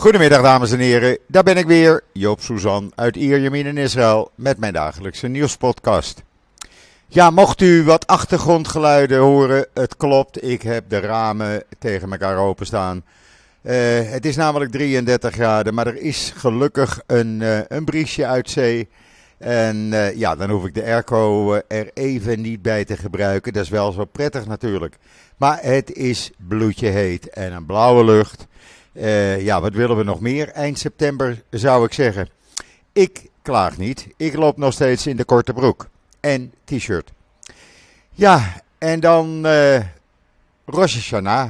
Goedemiddag 0.00 0.42
dames 0.42 0.72
en 0.72 0.78
heren, 0.78 1.18
daar 1.26 1.42
ben 1.42 1.56
ik 1.56 1.66
weer, 1.66 2.02
Joop 2.12 2.40
Suzan 2.40 2.92
uit 2.94 3.16
Ierjemien 3.16 3.66
in 3.66 3.76
Israël 3.76 4.30
met 4.34 4.58
mijn 4.58 4.72
dagelijkse 4.72 5.28
nieuwspodcast. 5.28 6.22
Ja, 7.06 7.30
mocht 7.30 7.60
u 7.60 7.84
wat 7.84 8.06
achtergrondgeluiden 8.06 9.18
horen, 9.18 9.66
het 9.74 9.96
klopt, 9.96 10.44
ik 10.44 10.62
heb 10.62 10.84
de 10.88 10.98
ramen 10.98 11.62
tegen 11.78 12.10
elkaar 12.10 12.36
openstaan. 12.36 13.04
Uh, 13.62 13.74
het 14.02 14.26
is 14.26 14.36
namelijk 14.36 14.70
33 14.70 15.34
graden, 15.34 15.74
maar 15.74 15.86
er 15.86 16.00
is 16.00 16.32
gelukkig 16.36 17.00
een, 17.06 17.40
uh, 17.40 17.58
een 17.68 17.84
briesje 17.84 18.26
uit 18.26 18.50
zee. 18.50 18.88
En 19.38 19.76
uh, 19.76 20.16
ja, 20.16 20.36
dan 20.36 20.50
hoef 20.50 20.64
ik 20.64 20.74
de 20.74 20.84
airco 20.84 21.54
er 21.68 21.90
even 21.94 22.40
niet 22.40 22.62
bij 22.62 22.84
te 22.84 22.96
gebruiken. 22.96 23.52
Dat 23.52 23.62
is 23.62 23.70
wel 23.70 23.92
zo 23.92 24.04
prettig 24.04 24.46
natuurlijk. 24.46 24.96
Maar 25.36 25.58
het 25.62 25.92
is 25.92 26.30
bloedje 26.36 26.88
heet 26.88 27.30
en 27.30 27.52
een 27.52 27.66
blauwe 27.66 28.04
lucht. 28.04 28.48
Uh, 28.92 29.40
ja, 29.40 29.60
wat 29.60 29.72
willen 29.72 29.96
we 29.96 30.04
nog 30.04 30.20
meer? 30.20 30.48
Eind 30.48 30.78
september 30.78 31.42
zou 31.50 31.84
ik 31.84 31.92
zeggen. 31.92 32.28
Ik 32.92 33.28
klaag 33.42 33.78
niet. 33.78 34.08
Ik 34.16 34.34
loop 34.34 34.56
nog 34.56 34.72
steeds 34.72 35.06
in 35.06 35.16
de 35.16 35.24
korte 35.24 35.52
broek 35.52 35.88
en 36.20 36.52
t-shirt. 36.64 37.12
Ja, 38.10 38.62
en 38.78 39.00
dan 39.00 39.46
uh. 39.46 39.80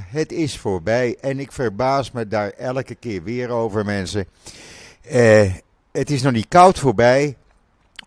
Het 0.06 0.32
is 0.32 0.58
voorbij 0.58 1.16
en 1.20 1.38
ik 1.38 1.52
verbaas 1.52 2.10
me 2.10 2.28
daar 2.28 2.50
elke 2.50 2.94
keer 2.94 3.22
weer 3.22 3.48
over 3.48 3.84
mensen. 3.84 4.26
Uh, 5.12 5.52
het 5.92 6.10
is 6.10 6.22
nog 6.22 6.32
niet 6.32 6.48
koud 6.48 6.78
voorbij. 6.78 7.36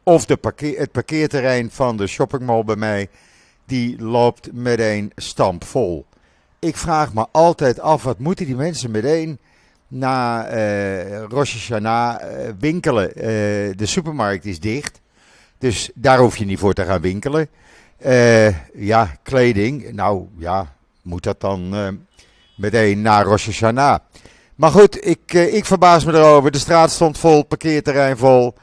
Of 0.04 0.26
de 0.26 0.38
parkeer, 0.38 0.80
het 0.80 0.92
parkeerterrein 0.92 1.72
van 1.72 1.98
de 1.98 2.08
shoppingmall 2.08 2.64
bij 2.64 2.76
mij, 2.76 3.10
die 3.66 4.02
loopt 4.02 4.54
meteen 4.54 5.12
stampvol. 5.16 6.06
Ik 6.64 6.78
vraag 6.78 7.14
me 7.14 7.26
altijd 7.32 7.80
af, 7.80 8.04
wat 8.04 8.20
moeten 8.20 8.46
die 8.46 8.56
mensen 8.56 8.92
meteen 8.92 9.40
na 9.88 10.48
uh, 10.54 11.24
Rosh 11.24 11.54
Hashanah 11.54 12.22
uh, 12.22 12.50
winkelen? 12.60 13.08
Uh, 13.08 13.24
de 13.76 13.86
supermarkt 13.86 14.46
is 14.46 14.60
dicht, 14.60 15.02
dus 15.58 15.90
daar 15.94 16.18
hoef 16.18 16.38
je 16.38 16.46
niet 16.46 16.60
voor 16.60 16.74
te 16.74 16.86
gaan 16.86 17.02
winkelen. 17.02 17.48
ja, 18.74 19.16
kleding, 19.24 19.92
nou 19.92 20.28
ja, 20.38 20.74
moet 21.02 21.24
dat 21.24 21.42
dan 21.42 21.74
meteen 22.56 23.02
na 23.02 23.24
Rosh 23.24 23.46
Hashanah? 23.46 24.00
Maar 24.56 24.72
goed, 24.72 25.08
ik, 25.08 25.34
ik 25.34 25.66
verbaas 25.66 26.06
me 26.06 26.14
erover. 26.14 26.52
De 26.52 26.58
straat 26.58 26.92
stond 26.92 27.18
vol, 27.18 27.44
parkeerterrein 27.44 28.18
vol. 28.18 28.54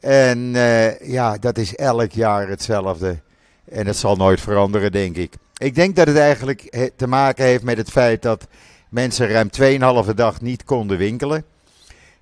En 0.00 0.38
ja, 1.02 1.36
dat 1.38 1.58
is 1.58 1.76
elk 1.76 2.12
jaar 2.12 2.48
hetzelfde. 2.48 3.18
En 3.64 3.86
het 3.86 3.96
zal 3.96 4.16
nooit 4.16 4.40
veranderen, 4.40 4.92
denk 4.92 5.16
ik. 5.16 5.32
Ik 5.58 5.74
denk 5.74 5.96
dat 5.96 6.06
het 6.06 6.16
eigenlijk 6.16 6.90
te 6.96 7.06
maken 7.06 7.44
heeft 7.44 7.62
met 7.62 7.76
het 7.76 7.90
feit 7.90 8.22
dat 8.22 8.46
mensen 8.88 9.28
ruim 9.28 9.48
2,5 10.08 10.14
dag 10.14 10.40
niet 10.40 10.64
konden 10.64 10.98
winkelen. 10.98 11.44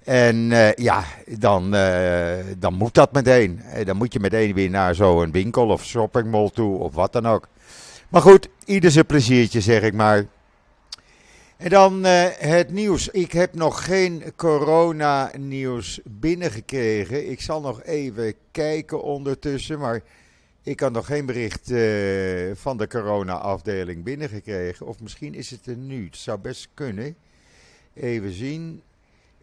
En 0.04 0.36
uh, 0.36 0.72
ja, 0.72 1.04
dan, 1.38 1.74
uh, 1.74 2.36
dan 2.58 2.74
moet 2.74 2.94
dat 2.94 3.12
meteen. 3.12 3.60
Dan 3.84 3.96
moet 3.96 4.12
je 4.12 4.20
meteen 4.20 4.54
weer 4.54 4.70
naar 4.70 4.94
zo'n 4.94 5.32
winkel 5.32 5.68
of 5.68 5.84
shoppingmall 5.84 6.50
toe 6.50 6.78
of 6.78 6.94
wat 6.94 7.12
dan 7.12 7.26
ook. 7.26 7.48
Maar 8.08 8.22
goed, 8.22 8.48
ieder 8.64 8.90
zijn 8.90 9.06
pleziertje 9.06 9.60
zeg 9.60 9.82
ik 9.82 9.94
maar. 9.94 10.26
En 11.56 11.70
dan 11.70 12.04
het 12.04 12.70
nieuws. 12.70 13.08
Ik 13.08 13.32
heb 13.32 13.54
nog 13.54 13.84
geen 13.84 14.22
corona-nieuws 14.36 16.00
binnengekregen. 16.04 17.30
Ik 17.30 17.40
zal 17.40 17.60
nog 17.60 17.82
even 17.82 18.34
kijken 18.50 19.02
ondertussen, 19.02 19.78
maar 19.78 20.02
ik 20.64 20.80
had 20.80 20.92
nog 20.92 21.06
geen 21.06 21.26
bericht 21.26 21.70
uh, 21.70 22.50
van 22.54 22.76
de 22.76 22.86
corona-afdeling 22.86 24.04
binnengekregen. 24.04 24.86
Of 24.86 25.00
misschien 25.00 25.34
is 25.34 25.50
het 25.50 25.66
er 25.66 25.76
nu. 25.76 26.04
Het 26.04 26.16
zou 26.16 26.38
best 26.38 26.68
kunnen. 26.74 27.16
Even 27.94 28.32
zien. 28.32 28.82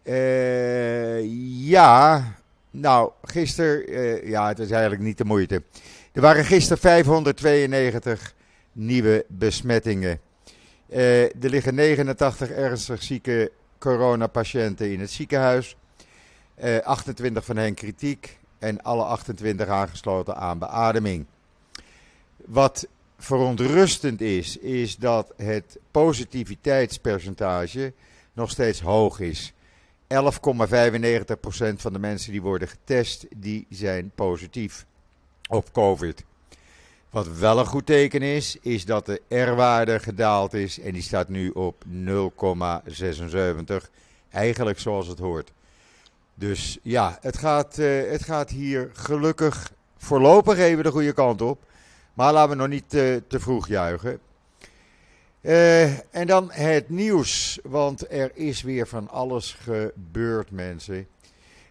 Uh, 0.02 1.24
ja, 1.68 2.24
nou, 2.70 3.12
gisteren. 3.22 3.92
Uh, 3.92 4.28
ja, 4.28 4.48
het 4.48 4.58
is 4.58 4.70
eigenlijk 4.70 5.02
niet 5.02 5.18
de 5.18 5.24
moeite. 5.24 5.62
Er 6.12 6.20
waren 6.20 6.44
gisteren 6.44 6.78
592 6.78 8.34
nieuwe 8.72 9.24
besmettingen. 9.28 10.20
er 10.88 11.30
liggen 11.40 11.74
89 11.74 12.50
ernstig 12.50 13.02
zieke 13.02 13.52
coronapatiënten 13.78 14.92
in 14.92 15.00
het 15.00 15.10
ziekenhuis. 15.10 15.76
28 16.82 17.44
van 17.44 17.56
hen 17.56 17.74
kritiek 17.74 18.38
en 18.62 18.82
alle 18.82 19.04
28 19.04 19.68
aangesloten 19.68 20.36
aan 20.36 20.58
beademing. 20.58 21.26
Wat 22.36 22.86
verontrustend 23.18 24.20
is, 24.20 24.56
is 24.56 24.96
dat 24.96 25.32
het 25.36 25.78
positiviteitspercentage 25.90 27.92
nog 28.32 28.50
steeds 28.50 28.80
hoog 28.80 29.20
is. 29.20 29.52
11,95% 29.52 29.56
van 31.76 31.92
de 31.92 31.98
mensen 31.98 32.32
die 32.32 32.42
worden 32.42 32.68
getest, 32.68 33.26
die 33.36 33.66
zijn 33.68 34.10
positief 34.14 34.86
op 35.48 35.72
COVID. 35.72 36.24
Wat 37.10 37.38
wel 37.38 37.58
een 37.58 37.66
goed 37.66 37.86
teken 37.86 38.22
is, 38.22 38.56
is 38.60 38.84
dat 38.84 39.06
de 39.06 39.22
R-waarde 39.28 39.98
gedaald 39.98 40.54
is 40.54 40.80
en 40.80 40.92
die 40.92 41.02
staat 41.02 41.28
nu 41.28 41.50
op 41.50 41.84
0,76. 41.84 41.90
Eigenlijk 44.30 44.78
zoals 44.78 45.06
het 45.06 45.18
hoort. 45.18 45.52
Dus 46.34 46.78
ja, 46.82 47.18
het 47.20 47.38
gaat, 47.38 47.78
uh, 47.78 48.10
het 48.10 48.22
gaat 48.22 48.50
hier 48.50 48.90
gelukkig 48.92 49.72
voorlopig 49.96 50.58
even 50.58 50.84
de 50.84 50.90
goede 50.90 51.12
kant 51.12 51.42
op. 51.42 51.62
Maar 52.14 52.32
laten 52.32 52.50
we 52.50 52.56
nog 52.56 52.68
niet 52.68 52.94
uh, 52.94 53.16
te 53.28 53.40
vroeg 53.40 53.68
juichen. 53.68 54.18
Uh, 55.40 56.14
en 56.14 56.26
dan 56.26 56.50
het 56.50 56.88
nieuws, 56.88 57.58
want 57.62 58.12
er 58.12 58.30
is 58.34 58.62
weer 58.62 58.86
van 58.86 59.08
alles 59.08 59.56
gebeurd, 59.60 60.50
mensen. 60.50 61.06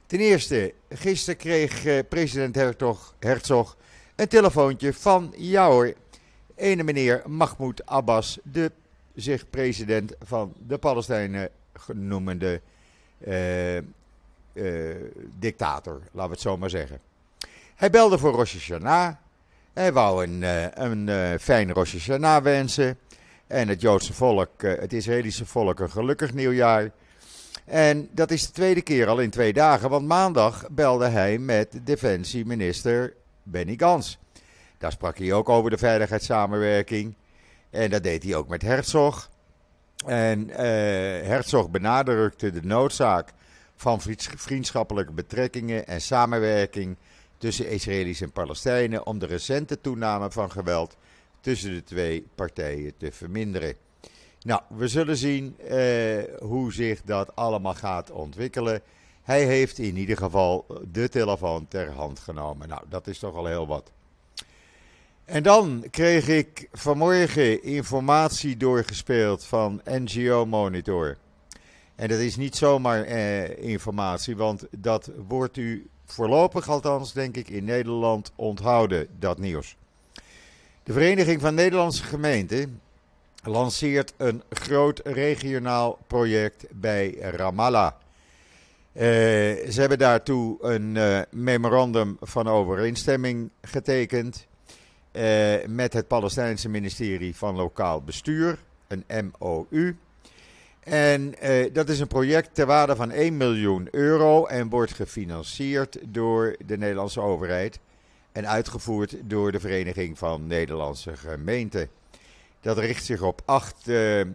Ten 0.06 0.20
eerste, 0.20 0.74
gisteren 0.90 1.38
kreeg 1.40 2.08
president 2.08 2.56
Herzog, 2.56 3.16
Herzog 3.20 3.78
een 4.16 4.28
telefoontje 4.28 4.94
van 4.94 5.34
jou, 5.38 5.94
ene 6.56 6.84
meneer 6.84 7.22
Mahmoud 7.26 7.86
Abbas, 7.86 8.40
de 8.44 8.72
zich 9.16 9.50
president 9.50 10.14
van 10.24 10.54
de 10.68 10.78
Palestijnen 10.78 11.50
genoemde 11.74 12.62
dictator, 15.40 16.02
laten 16.12 16.30
we 16.30 16.36
het 16.36 16.42
zo 16.42 16.58
maar 16.58 16.70
zeggen. 16.70 17.00
Hij 17.76 17.90
belde 17.90 18.18
voor 18.18 18.32
Rosh 18.32 18.54
Hashanah. 18.54 19.16
Hij 19.74 19.94
wou 19.94 20.24
een, 20.24 20.42
uh, 20.42 20.64
een 20.72 21.08
uh, 21.08 21.30
fijn 21.40 21.74
Rosh 21.74 21.94
Hashanah 21.94 22.44
wensen. 22.44 22.98
En 23.48 23.68
het 23.68 23.82
Joodse 23.82 24.14
volk, 24.14 24.62
het 24.62 24.94
Israëlische 24.94 25.46
volk, 25.46 25.80
een 25.80 25.92
gelukkig 25.92 26.34
nieuwjaar. 26.34 26.92
En 27.66 28.10
dat 28.12 28.32
is 28.32 28.46
de 28.46 28.52
tweede 28.52 28.82
keer 28.82 29.08
al 29.08 29.20
in 29.20 29.30
twee 29.30 29.54
dagen, 29.54 29.90
want 29.90 30.08
maandag 30.08 30.66
belde 30.70 31.08
hij 31.08 31.38
met 31.38 31.80
defensieminister 31.84 33.14
Benny 33.44 33.76
Gans. 33.78 34.18
Daar 34.78 34.92
sprak 34.92 35.18
hij 35.18 35.34
ook 35.34 35.50
over 35.50 35.70
de 35.70 35.78
veiligheidssamenwerking. 35.78 37.16
En 37.70 37.90
dat 37.90 38.04
deed 38.04 38.24
hij 38.24 38.36
ook 38.36 38.48
met 38.48 38.62
Herzog. 38.62 39.30
En 40.06 40.50
Herzog 41.26 41.70
benadrukte 41.70 42.52
de 42.52 42.64
noodzaak 42.64 43.34
van 43.82 44.02
vriendschappelijke 44.36 45.12
betrekkingen 45.12 45.88
en 45.88 46.02
samenwerking 46.02 46.98
tussen 47.38 47.70
Israëli's 47.70 48.22
en 48.22 48.32
Palestijnen 48.32 49.06
om 49.06 49.20
de 49.20 49.26
recente 49.26 49.82
toename 49.82 50.32
van 50.32 50.52
geweld 50.52 50.98
tussen 51.40 51.74
de 51.74 51.84
twee 51.84 52.28
partijen 52.36 52.98
te 52.98 53.12
verminderen. 53.12 53.76
Nou, 54.42 54.62
we 54.68 54.88
zullen 54.88 55.18
zien 55.18 55.60
eh, 55.60 56.24
hoe 56.40 56.74
zich 56.74 57.02
dat 57.02 57.36
allemaal 57.36 57.74
gaat 57.74 58.12
ontwikkelen. 58.12 58.82
Hij 59.22 59.46
heeft 59.46 59.78
in 59.78 59.98
ieder 59.98 60.18
geval 60.18 60.66
de 60.92 61.10
telefoon 61.10 61.68
ter 61.68 61.92
hand 61.92 62.20
genomen. 62.20 62.68
Nou, 62.68 62.82
dat 62.90 63.08
is 63.08 63.20
toch 63.20 63.36
al 63.36 63.46
heel 63.46 63.68
wat. 63.68 63.92
En 65.26 65.44
dan 65.44 65.86
kreeg 65.92 66.28
ik 66.28 66.68
vanmorgen 66.72 67.64
informatie 67.64 68.58
doorgespeeld 68.58 69.46
van 69.46 69.82
NGO 69.86 70.46
Monitor. 70.46 71.18
En 72.02 72.08
dat 72.08 72.20
is 72.20 72.36
niet 72.36 72.56
zomaar 72.56 73.04
eh, 73.04 73.58
informatie, 73.58 74.36
want 74.38 74.68
dat 74.78 75.12
wordt 75.28 75.58
u 75.58 75.88
voorlopig 76.06 76.70
althans, 76.70 77.14
denk 77.14 77.38
ik, 77.38 77.50
in 77.50 77.64
Nederland 77.64 78.32
onthouden, 78.36 79.08
dat 79.20 79.38
nieuws. 79.38 79.76
De 80.84 80.94
Vereniging 80.94 81.42
van 81.42 81.54
Nederlandse 81.54 82.04
Gemeenten 82.04 82.82
lanceert 83.44 84.14
een 84.18 84.44
groot 84.50 85.02
regionaal 85.04 86.00
project 86.08 86.66
bij 86.72 87.16
Ramallah. 87.20 87.92
Uh, 88.94 89.02
ze 89.02 89.76
hebben 89.76 89.98
daartoe 89.98 90.58
een 90.64 90.96
uh, 90.96 91.22
memorandum 91.30 92.18
van 92.22 92.48
overeenstemming 92.48 93.50
getekend 93.62 94.48
uh, 95.12 95.56
met 95.68 95.94
het 95.94 96.08
Palestijnse 96.08 96.70
ministerie 96.70 97.36
van 97.36 97.56
Lokaal 97.56 98.02
Bestuur, 98.02 98.60
een 98.88 99.32
MOU. 99.40 99.96
En 100.84 101.34
uh, 101.44 101.74
dat 101.74 101.90
is 101.90 102.00
een 102.00 102.08
project 102.08 102.56
ter 102.56 102.66
waarde 102.66 102.96
van 102.96 103.12
1 103.12 103.38
miljoen 103.38 103.88
euro 103.92 104.46
en 104.46 104.70
wordt 104.70 104.94
gefinancierd 104.94 105.98
door 106.08 106.56
de 106.66 106.78
Nederlandse 106.78 107.22
overheid 107.22 107.80
en 108.32 108.48
uitgevoerd 108.48 109.16
door 109.24 109.52
de 109.52 109.60
Vereniging 109.60 110.18
van 110.18 110.48
Nederlandse 110.48 111.18
Gemeenten. 111.18 111.90
Dat 112.62 112.78
richt 112.78 113.06
zich 113.06 113.22
op 113.22 113.42
acht 113.46 113.88
uh, 113.88 114.20
uh, 114.20 114.26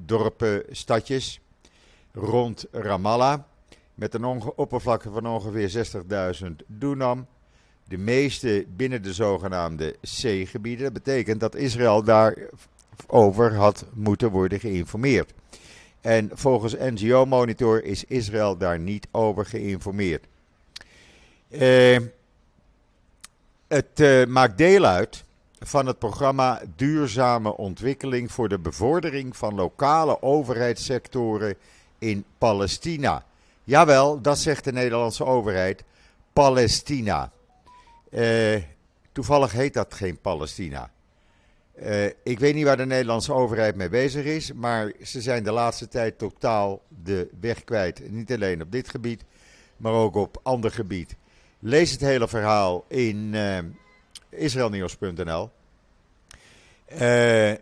dorpen, 0.00 0.62
stadjes. 0.70 1.40
rond 2.12 2.66
Ramallah. 2.72 3.40
Met 3.94 4.14
een 4.14 4.24
oppervlakte 4.56 5.10
van 5.10 5.26
ongeveer 5.26 5.86
60.000 6.42 6.46
dunam. 6.66 7.26
De 7.84 7.98
meeste 7.98 8.66
binnen 8.76 9.02
de 9.02 9.12
zogenaamde 9.12 9.96
C-gebieden. 10.00 10.84
Dat 10.84 10.92
betekent 10.92 11.40
dat 11.40 11.54
Israël 11.54 12.04
daarover 13.06 13.54
had 13.54 13.84
moeten 13.92 14.30
worden 14.30 14.60
geïnformeerd. 14.60 15.32
En 16.00 16.30
volgens 16.32 16.76
NGO 16.78 17.26
Monitor 17.26 17.84
is 17.84 18.04
Israël 18.04 18.56
daar 18.56 18.78
niet 18.78 19.08
over 19.10 19.46
geïnformeerd. 19.46 20.24
Uh, 21.48 21.98
het 23.68 24.00
uh, 24.00 24.26
maakt 24.26 24.58
deel 24.58 24.84
uit 24.84 25.24
van 25.58 25.86
het 25.86 25.98
programma 25.98 26.62
Duurzame 26.76 27.56
Ontwikkeling 27.56 28.32
voor 28.32 28.48
de 28.48 28.58
bevordering 28.58 29.36
van 29.36 29.54
lokale 29.54 30.22
overheidssectoren 30.22 31.54
in 31.98 32.24
Palestina. 32.38 33.24
Jawel, 33.64 34.20
dat 34.20 34.38
zegt 34.38 34.64
de 34.64 34.72
Nederlandse 34.72 35.24
overheid. 35.24 35.84
Palestina. 36.32 37.30
Uh, 38.10 38.62
toevallig 39.12 39.52
heet 39.52 39.74
dat 39.74 39.94
geen 39.94 40.18
Palestina. 40.20 40.90
Uh, 41.82 42.04
ik 42.04 42.38
weet 42.38 42.54
niet 42.54 42.64
waar 42.64 42.76
de 42.76 42.86
Nederlandse 42.86 43.32
overheid 43.32 43.76
mee 43.76 43.88
bezig 43.88 44.24
is, 44.24 44.52
maar 44.52 44.92
ze 45.02 45.20
zijn 45.20 45.44
de 45.44 45.52
laatste 45.52 45.88
tijd 45.88 46.18
totaal 46.18 46.82
de 47.04 47.28
weg 47.40 47.64
kwijt. 47.64 48.10
Niet 48.10 48.32
alleen 48.32 48.62
op 48.62 48.72
dit 48.72 48.88
gebied, 48.88 49.24
maar 49.76 49.92
ook 49.92 50.14
op 50.14 50.40
ander 50.42 50.70
gebied. 50.70 51.16
Lees 51.58 51.90
het 51.90 52.00
hele 52.00 52.28
verhaal 52.28 52.84
in. 52.88 53.34
Uh, 56.92 57.54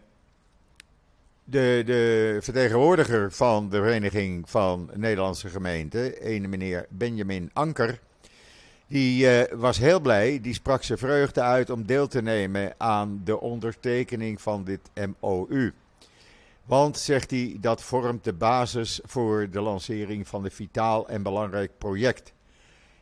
de, 1.45 1.83
de 1.85 2.39
vertegenwoordiger 2.41 3.33
van 3.33 3.69
de 3.69 3.77
Vereniging 3.77 4.51
van 4.51 4.91
Nederlandse 4.95 5.49
Gemeenten, 5.49 6.33
een 6.35 6.49
meneer 6.49 6.87
Benjamin 6.89 7.51
Anker, 7.53 8.01
die 8.87 9.27
uh, 9.27 9.59
was 9.59 9.79
heel 9.79 10.01
blij. 10.01 10.41
Die 10.41 10.55
sprak 10.55 10.83
zijn 10.83 10.99
vreugde 10.99 11.41
uit 11.41 11.71
om 11.71 11.87
deel 11.87 12.07
te 12.07 12.23
nemen 12.23 12.75
aan 12.79 13.21
de 13.25 13.41
ondertekening 13.41 14.41
van 14.41 14.65
dit 14.65 14.81
MOU. 15.21 15.73
Want, 16.65 16.99
zegt 16.99 17.31
hij, 17.31 17.57
dat 17.61 17.83
vormt 17.83 18.25
de 18.25 18.33
basis 18.33 19.01
voor 19.05 19.51
de 19.51 19.61
lancering 19.61 20.29
van 20.29 20.45
een 20.45 20.51
vitaal 20.51 21.09
en 21.09 21.23
belangrijk 21.23 21.71
project. 21.79 22.33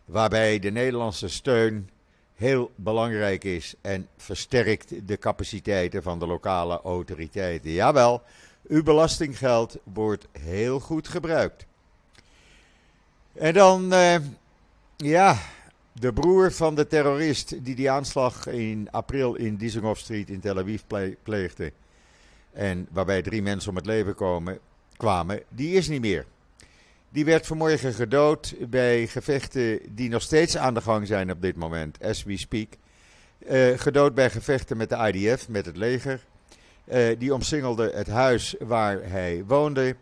Waarbij 0.04 0.58
de 0.58 0.70
Nederlandse 0.70 1.28
steun 1.28 1.90
heel 2.34 2.70
belangrijk 2.74 3.44
is 3.44 3.74
en 3.80 4.08
versterkt 4.16 5.08
de 5.08 5.18
capaciteiten 5.18 6.02
van 6.02 6.18
de 6.18 6.26
lokale 6.26 6.80
autoriteiten. 6.80 7.70
Jawel, 7.70 8.22
uw 8.68 8.82
belastinggeld 8.82 9.76
wordt 9.82 10.26
heel 10.32 10.80
goed 10.80 11.08
gebruikt. 11.08 11.66
En 13.32 13.54
dan, 13.54 13.92
uh, 13.92 14.16
ja, 14.96 15.38
de 16.00 16.12
broer 16.12 16.52
van 16.52 16.74
de 16.74 16.86
terrorist 16.86 17.64
die 17.64 17.74
die 17.74 17.90
aanslag 17.90 18.46
in 18.46 18.88
april 18.90 19.34
in 19.34 19.56
Dizengoff 19.56 20.00
Street 20.00 20.30
in 20.30 20.40
Tel 20.40 20.58
Aviv 20.58 20.80
pleegde. 21.22 21.72
En 22.52 22.86
waarbij 22.90 23.22
drie 23.22 23.42
mensen 23.42 23.70
om 23.70 23.76
het 23.76 23.86
leven 23.86 24.14
komen, 24.14 24.58
kwamen, 24.96 25.42
die 25.48 25.74
is 25.74 25.88
niet 25.88 26.00
meer. 26.00 26.26
Die 27.10 27.24
werd 27.24 27.46
vanmorgen 27.46 27.92
gedood 27.92 28.54
bij 28.68 29.06
gevechten 29.06 29.80
die 29.90 30.08
nog 30.08 30.22
steeds 30.22 30.56
aan 30.56 30.74
de 30.74 30.80
gang 30.80 31.06
zijn 31.06 31.30
op 31.30 31.42
dit 31.42 31.56
moment, 31.56 32.02
as 32.02 32.24
we 32.24 32.36
speak. 32.36 32.68
Uh, 33.50 33.78
gedood 33.78 34.14
bij 34.14 34.30
gevechten 34.30 34.76
met 34.76 34.88
de 34.88 35.12
IDF, 35.12 35.48
met 35.48 35.66
het 35.66 35.76
leger. 35.76 36.24
Uh, 36.88 37.18
die 37.18 37.34
omsingelde 37.34 37.90
het 37.94 38.08
huis 38.08 38.54
waar 38.58 39.00
hij 39.02 39.44
woonde. 39.46 39.96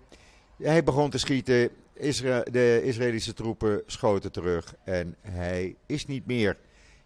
Hij 0.57 0.85
begon 0.85 1.11
te 1.11 1.19
schieten. 1.19 1.71
De 2.03 2.81
Israëlische 2.83 3.33
troepen 3.33 3.83
schoten 3.87 4.33
terug 4.33 4.75
en 4.85 5.17
hij 5.21 5.77
is 5.87 6.07
niet 6.07 6.27
meer. 6.27 6.57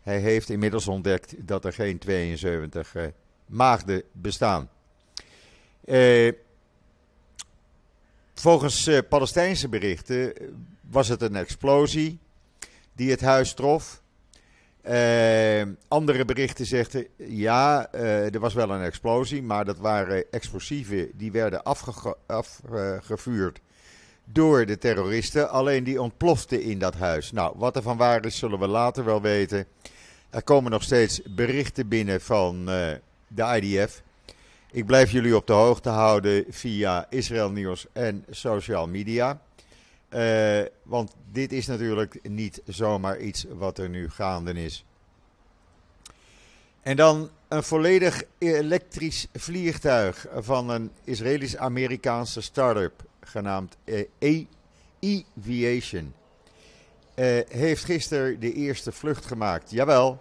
Hij 0.00 0.18
heeft 0.18 0.50
inmiddels 0.50 0.88
ontdekt 0.88 1.46
dat 1.46 1.64
er 1.64 1.72
geen 1.72 1.98
72 1.98 2.94
uh, 2.94 3.04
eh, 3.04 3.10
maagden 3.46 4.02
bestaan. 4.12 4.70
Uh, 5.84 6.32
Volgens 8.34 8.88
uh, 8.88 8.98
Palestijnse 9.08 9.68
berichten 9.68 10.36
eh, 10.36 10.46
was 10.80 11.08
het 11.08 11.22
een 11.22 11.36
explosie 11.36 12.18
die 12.92 13.10
het 13.10 13.20
huis 13.20 13.54
trof. 13.54 14.02
Andere 15.88 16.24
berichten 16.24 16.66
zeggen 16.66 17.06
ja, 17.16 17.92
er 17.92 18.40
was 18.40 18.54
wel 18.54 18.70
een 18.70 18.82
explosie, 18.82 19.42
maar 19.42 19.64
dat 19.64 19.78
waren 19.78 20.24
explosieven 20.30 21.10
die 21.14 21.32
werden 21.32 21.62
afgevuurd 22.26 23.60
door 24.32 24.66
de 24.66 24.78
terroristen. 24.78 25.50
Alleen 25.50 25.84
die 25.84 26.02
ontploften 26.02 26.62
in 26.62 26.78
dat 26.78 26.94
huis. 26.94 27.32
Nou, 27.32 27.54
wat 27.56 27.76
er 27.76 27.82
van 27.82 27.96
waar 27.96 28.24
is, 28.24 28.38
zullen 28.38 28.58
we 28.58 28.66
later 28.66 29.04
wel 29.04 29.20
weten. 29.20 29.66
Er 30.30 30.42
komen 30.42 30.70
nog 30.70 30.82
steeds 30.82 31.22
berichten 31.22 31.88
binnen 31.88 32.20
van 32.20 32.64
de 33.28 33.60
IDF 33.60 34.02
ik 34.76 34.86
blijf 34.86 35.10
jullie 35.10 35.36
op 35.36 35.46
de 35.46 35.52
hoogte 35.52 35.88
houden 35.88 36.44
via 36.48 37.06
Israël 37.10 37.50
Nieuws 37.50 37.86
en 37.92 38.24
social 38.30 38.88
media. 38.88 39.40
Uh, 40.10 40.60
want 40.82 41.14
dit 41.32 41.52
is 41.52 41.66
natuurlijk 41.66 42.18
niet 42.22 42.62
zomaar 42.66 43.18
iets 43.18 43.46
wat 43.50 43.78
er 43.78 43.88
nu 43.88 44.10
gaande 44.10 44.52
is. 44.52 44.84
En 46.82 46.96
dan 46.96 47.30
een 47.48 47.62
volledig 47.62 48.22
elektrisch 48.38 49.26
vliegtuig 49.32 50.26
van 50.34 50.70
een 50.70 50.90
Israëlisch-Amerikaanse 51.04 52.40
start-up 52.40 53.04
genaamd 53.28 53.76
uh, 53.84 54.44
Aviation. 55.02 56.14
Uh, 57.14 57.38
heeft 57.48 57.84
gisteren 57.84 58.40
de 58.40 58.52
eerste 58.52 58.92
vlucht 58.92 59.26
gemaakt. 59.26 59.70
Jawel, 59.70 60.18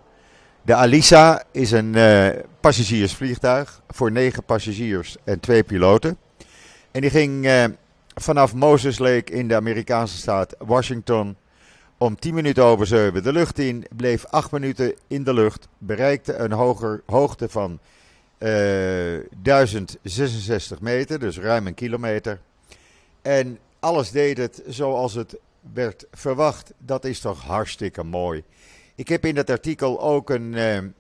de 0.62 0.76
Alisa 0.76 1.44
is 1.52 1.72
een 1.72 1.96
uh, 1.96 2.30
passagiersvliegtuig 2.60 3.82
voor 3.88 4.12
negen 4.12 4.44
passagiers 4.44 5.16
en 5.24 5.40
twee 5.40 5.64
piloten. 5.64 6.18
En 6.92 7.02
die 7.02 7.10
ging 7.10 7.48
vanaf 8.16 8.54
Moses 8.54 9.00
Lake 9.00 9.32
in 9.32 9.48
de 9.48 9.56
Amerikaanse 9.56 10.18
staat 10.18 10.56
Washington 10.58 11.38
om 11.98 12.20
10 12.20 12.34
minuten 12.34 12.64
over 12.64 12.88
7 12.88 13.24
de 13.24 13.32
lucht 13.32 13.60
in, 13.60 13.86
bleef 13.96 14.26
8 14.26 14.52
minuten 14.52 14.94
in 15.08 15.24
de 15.24 15.34
lucht, 15.34 15.68
bereikte 15.78 16.36
een 16.36 16.52
hoger, 16.52 17.02
hoogte 17.06 17.50
van 17.50 17.80
uh, 18.40 19.16
eh, 19.16 19.24
1066 19.42 20.80
meter, 20.80 21.20
dus 21.20 21.40
ruim 21.40 21.68
een 21.68 21.74
kilometer. 21.74 22.40
En 23.26 23.60
alles 23.80 24.12
deed 24.12 24.38
het 24.38 24.62
zoals 24.68 25.14
het 25.14 25.38
werd 25.74 26.06
verwacht. 26.12 26.74
Dat 26.78 27.06
is 27.06 27.20
toch 27.20 27.42
hartstikke 27.42 28.04
mooi. 28.04 28.44
Ik 28.96 29.08
heb 29.08 29.26
in 29.26 29.36
dat 29.36 29.50
artikel 29.50 30.02
ook 30.02 30.30
een 30.30 30.54
uh, 30.54 30.78
uh, 30.78 30.92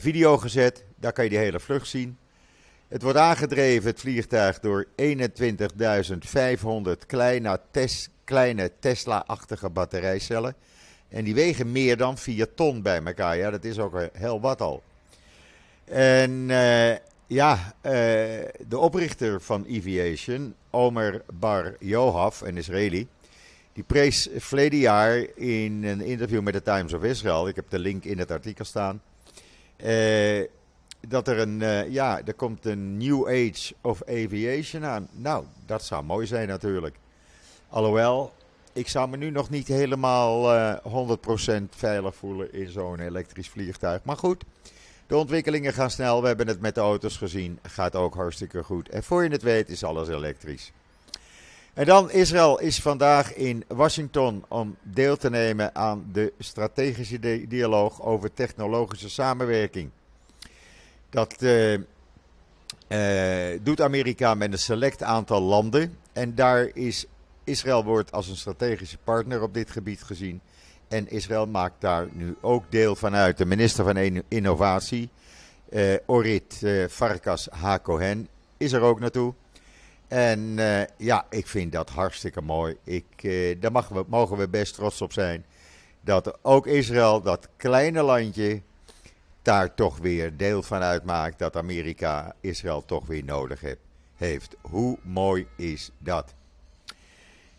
video 0.00 0.38
gezet. 0.38 0.84
Daar 0.96 1.12
kan 1.12 1.24
je 1.24 1.30
die 1.30 1.38
hele 1.38 1.60
vlucht 1.60 1.86
zien. 1.86 2.18
Het 2.88 3.02
wordt 3.02 3.18
aangedreven, 3.18 3.90
het 3.90 4.00
vliegtuig, 4.00 4.60
door 4.60 4.86
21.500 4.86 4.92
kleine, 7.06 7.60
kleine 8.24 8.72
Tesla-achtige 8.78 9.70
batterijcellen. 9.70 10.54
En 11.08 11.24
die 11.24 11.34
wegen 11.34 11.72
meer 11.72 11.96
dan 11.96 12.18
4 12.18 12.54
ton 12.54 12.82
bij 12.82 13.02
elkaar. 13.02 13.36
Ja, 13.36 13.50
dat 13.50 13.64
is 13.64 13.78
ook 13.78 14.08
heel 14.12 14.40
wat 14.40 14.60
al. 14.60 14.82
En 15.84 16.30
uh, 16.30 16.94
ja, 17.28 17.74
de 18.68 18.78
oprichter 18.78 19.40
van 19.40 19.66
Aviation, 19.70 20.54
Omer 20.70 21.22
Bar 21.32 21.76
Yohav, 21.78 22.40
een 22.40 22.56
Israëli, 22.56 23.08
die 23.72 23.84
prees 23.86 24.28
verleden 24.36 24.78
jaar 24.78 25.26
in 25.34 25.84
een 25.84 26.00
interview 26.00 26.42
met 26.42 26.52
de 26.52 26.62
Times 26.62 26.92
of 26.92 27.02
Israel, 27.02 27.48
ik 27.48 27.56
heb 27.56 27.70
de 27.70 27.78
link 27.78 28.04
in 28.04 28.18
het 28.18 28.30
artikel 28.30 28.64
staan, 28.64 29.02
eh, 29.76 30.44
dat 31.08 31.28
er 31.28 31.38
een, 31.38 31.60
uh, 31.60 31.88
ja, 31.90 32.20
er 32.24 32.34
komt 32.34 32.64
een 32.64 32.96
New 32.96 33.26
Age 33.26 33.74
of 33.80 34.02
Aviation 34.02 34.84
aan. 34.84 35.08
Nou, 35.12 35.44
dat 35.66 35.84
zou 35.84 36.04
mooi 36.04 36.26
zijn 36.26 36.48
natuurlijk. 36.48 36.96
Alhoewel, 37.68 38.32
ik 38.72 38.88
zou 38.88 39.08
me 39.08 39.16
nu 39.16 39.30
nog 39.30 39.50
niet 39.50 39.68
helemaal 39.68 40.54
uh, 40.54 40.70
eh, 40.70 40.78
100% 40.84 41.74
veilig 41.76 42.14
voelen 42.14 42.52
in 42.52 42.68
zo'n 42.68 43.00
elektrisch 43.00 43.48
vliegtuig. 43.48 44.04
Maar 44.04 44.16
goed, 44.16 44.44
de 45.08 45.16
ontwikkelingen 45.16 45.72
gaan 45.72 45.90
snel. 45.90 46.20
We 46.20 46.26
hebben 46.26 46.46
het 46.46 46.60
met 46.60 46.74
de 46.74 46.80
auto's 46.80 47.16
gezien. 47.16 47.58
Gaat 47.62 47.96
ook 47.96 48.14
hartstikke 48.14 48.62
goed. 48.62 48.88
En 48.88 49.02
voor 49.02 49.24
je 49.24 49.30
het 49.30 49.42
weet 49.42 49.68
is 49.68 49.84
alles 49.84 50.08
elektrisch. 50.08 50.72
En 51.74 51.86
dan 51.86 52.10
Israël 52.10 52.60
is 52.60 52.80
vandaag 52.80 53.34
in 53.34 53.64
Washington 53.68 54.44
om 54.48 54.76
deel 54.82 55.16
te 55.16 55.30
nemen 55.30 55.74
aan 55.74 56.08
de 56.12 56.32
strategische 56.38 57.46
dialoog 57.48 58.02
over 58.02 58.34
technologische 58.34 59.08
samenwerking. 59.08 59.90
Dat 61.10 61.42
uh, 61.42 61.72
uh, 61.72 63.60
doet 63.62 63.80
Amerika 63.80 64.34
met 64.34 64.52
een 64.52 64.58
select 64.58 65.02
aantal 65.02 65.40
landen. 65.40 65.98
En 66.12 66.34
daar 66.34 66.70
is 66.74 67.06
Israël 67.44 67.84
wordt 67.84 68.12
als 68.12 68.28
een 68.28 68.36
strategische 68.36 68.98
partner 69.04 69.42
op 69.42 69.54
dit 69.54 69.70
gebied 69.70 70.02
gezien. 70.02 70.40
En 70.88 71.10
Israël 71.10 71.46
maakt 71.46 71.80
daar 71.80 72.08
nu 72.12 72.36
ook 72.40 72.64
deel 72.68 72.96
van 72.96 73.14
uit. 73.14 73.38
De 73.38 73.46
minister 73.46 73.84
van 73.84 74.22
Innovatie, 74.28 75.08
uh, 75.70 75.94
Orit 76.06 76.62
Farkas 76.90 77.48
Hakohen, 77.50 78.28
is 78.56 78.72
er 78.72 78.80
ook 78.80 79.00
naartoe. 79.00 79.34
En 80.08 80.56
ja, 80.96 81.26
ik 81.30 81.46
vind 81.46 81.72
dat 81.72 81.90
hartstikke 81.90 82.40
mooi. 82.40 82.76
Ik, 82.84 83.28
daar 83.60 83.72
mag 83.72 83.88
we, 83.88 84.04
mogen 84.06 84.36
we 84.36 84.48
best 84.48 84.74
trots 84.74 85.02
op 85.02 85.12
zijn. 85.12 85.44
Dat 86.00 86.38
ook 86.42 86.66
Israël, 86.66 87.20
dat 87.22 87.48
kleine 87.56 88.02
landje, 88.02 88.62
daar 89.42 89.74
toch 89.74 89.98
weer 89.98 90.36
deel 90.36 90.62
van 90.62 90.82
uitmaakt. 90.82 91.38
Dat 91.38 91.56
Amerika 91.56 92.34
Israël 92.40 92.84
toch 92.84 93.06
weer 93.06 93.24
nodig 93.24 93.60
heeft. 94.16 94.56
Hoe 94.60 94.98
mooi 95.02 95.46
is 95.56 95.90
dat? 95.98 96.34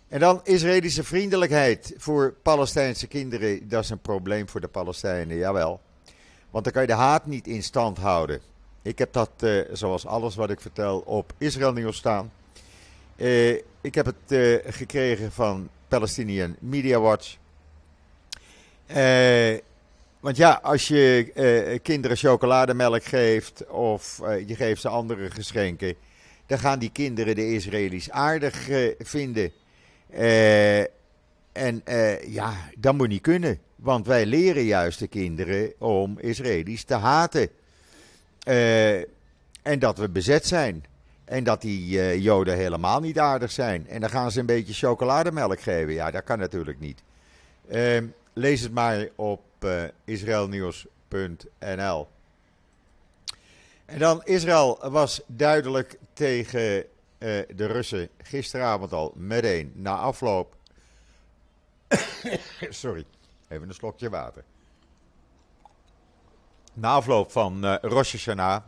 En 0.10 0.20
dan 0.20 0.42
Israëlische 0.44 1.04
vriendelijkheid 1.04 1.94
voor 1.98 2.34
Palestijnse 2.44 3.08
kinderen. 3.08 3.70
Dat 3.70 3.84
is 3.84 3.90
een 3.90 4.00
probleem 4.00 4.50
voor 4.50 4.62
de 4.62 4.68
Palestijnen, 4.68 5.38
jawel. 5.38 5.80
Want 6.50 6.64
dan 6.64 6.74
kan 6.74 6.82
je 6.82 6.88
de 6.88 6.94
haat 6.94 7.26
niet 7.26 7.48
in 7.48 7.64
stand 7.64 7.98
houden. 7.98 8.42
Ik 8.82 8.98
heb 8.98 9.14
dat, 9.14 9.30
uh, 9.40 9.62
zoals 9.72 10.06
alles 10.06 10.36
wat 10.36 10.50
ik 10.50 10.62
vertel, 10.62 11.00
op 11.00 11.34
Israël 11.38 11.74
Nieuws 11.74 11.98
staan. 11.98 12.32
Uh, 13.16 13.50
ik 13.82 13.96
heb 13.96 14.06
het 14.06 14.16
uh, 14.28 14.58
gekregen 14.66 15.32
van 15.32 15.70
Palestinian 15.88 16.56
Media 16.60 17.00
Watch. 17.00 17.38
want 20.20 20.38
ja, 20.38 20.60
als 20.64 20.88
je 20.88 21.80
kinderen 21.84 22.18
chocolademelk 22.18 23.04
geeft 23.04 23.68
of 23.68 24.22
je 24.46 24.56
geeft 24.56 24.82
ze 24.82 24.90
andere 24.90 25.32
geschenken, 25.32 25.96
dan 26.46 26.60
gaan 26.60 26.80
die 26.80 26.92
kinderen 26.92 27.36
de 27.36 27.54
Israëli's 27.54 28.10
aardig 28.10 28.68
vinden. 29.00 29.52
Uh, 30.14 30.80
en 31.52 31.82
uh, 31.90 32.34
ja, 32.34 32.54
dat 32.78 32.96
moet 32.96 33.08
niet 33.08 33.22
kunnen. 33.22 33.60
Want 33.76 34.08
wij 34.08 34.26
leren 34.26 34.64
juist 34.64 35.00
de 35.00 35.08
kinderen 35.08 35.74
om 35.78 36.20
Israëli's 36.20 36.84
te 36.84 36.94
haten. 36.94 37.50
Uh, 38.48 38.98
en 39.62 39.80
dat 39.80 39.98
we 39.98 40.10
bezet 40.10 40.46
zijn. 40.46 40.86
En 41.26 41.44
dat 41.44 41.62
die 41.62 42.22
Joden 42.22 42.58
helemaal 42.58 43.00
niet 43.00 43.20
aardig 43.20 43.52
zijn. 43.52 43.88
En 43.88 44.02
dan 44.02 44.10
gaan 44.10 44.32
ze 44.32 44.40
een 44.40 44.46
beetje 44.46 44.74
chocolademelk 44.74 45.62
geven. 45.62 45.94
Ja, 45.94 46.12
dat 46.12 46.24
kan 46.24 46.40
natuurlijk 46.40 46.80
niet. 46.80 47.04
Ehm, 47.68 48.06
lees 48.34 48.62
het 48.62 48.74
maar 48.74 49.08
op 49.16 49.42
israelnieuws.nl. 50.06 52.08
En 53.86 54.00
dan, 54.00 54.22
Israël 54.24 54.90
was 54.90 55.22
duidelijk 55.28 55.98
tegen 56.14 56.86
uh, 57.20 57.42
de 57.56 57.66
Russen 57.66 58.10
gisteravond 58.18 58.94
al 58.94 59.14
meteen 59.16 59.72
na 59.76 59.96
afloop. 59.96 60.56
Sorry, 62.70 63.06
even 63.48 63.68
een 63.68 63.74
slokje 63.74 64.10
water. 64.10 64.44
Na 66.74 66.92
afloop 66.92 67.32
van 67.32 67.66
uh, 67.66 67.76
Rosh 67.82 68.12
Hashanah 68.12 68.64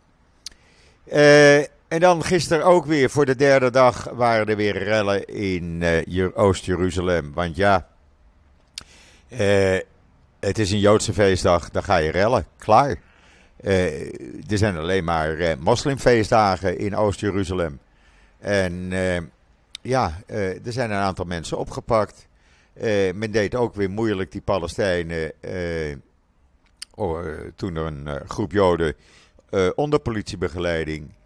Uh, 1.13 1.57
en 1.57 1.99
dan 1.99 2.23
gisteren 2.23 2.65
ook 2.65 2.85
weer 2.85 3.09
voor 3.09 3.25
de 3.25 3.35
derde 3.35 3.71
dag 3.71 4.09
waren 4.13 4.47
er 4.47 4.55
weer 4.55 4.83
rellen 4.83 5.25
in 5.27 5.81
uh, 6.07 6.27
Oost-Jeruzalem. 6.33 7.33
Want 7.33 7.55
ja, 7.55 7.87
uh, 9.29 9.77
het 10.39 10.59
is 10.59 10.71
een 10.71 10.79
Joodse 10.79 11.13
feestdag, 11.13 11.69
dan 11.69 11.83
ga 11.83 11.97
je 11.97 12.11
rellen. 12.11 12.45
Klaar. 12.57 12.95
er 14.47 14.57
zijn 14.57 14.77
alleen 14.77 15.03
maar 15.03 15.57
moslimfeestdagen 15.59 16.77
in 16.77 16.95
Oost-Jeruzalem. 16.95 17.79
En 18.39 18.91
ja, 19.81 20.21
er 20.27 20.59
zijn 20.73 20.91
een 20.91 20.97
aantal 20.97 21.25
mensen 21.25 21.57
opgepakt. 21.57 22.27
men 23.13 23.31
deed 23.31 23.55
ook 23.55 23.75
weer 23.75 23.89
moeilijk 23.89 24.31
die 24.31 24.41
Palestijnen 24.41 25.31
eh, 25.41 25.95
toen 27.55 27.75
er 27.75 27.85
een 27.85 28.07
eh, 28.07 28.15
groep 28.27 28.51
Joden 28.51 28.93
uh, 29.51 29.69
onder 29.75 29.99
politiebegeleiding 29.99 31.17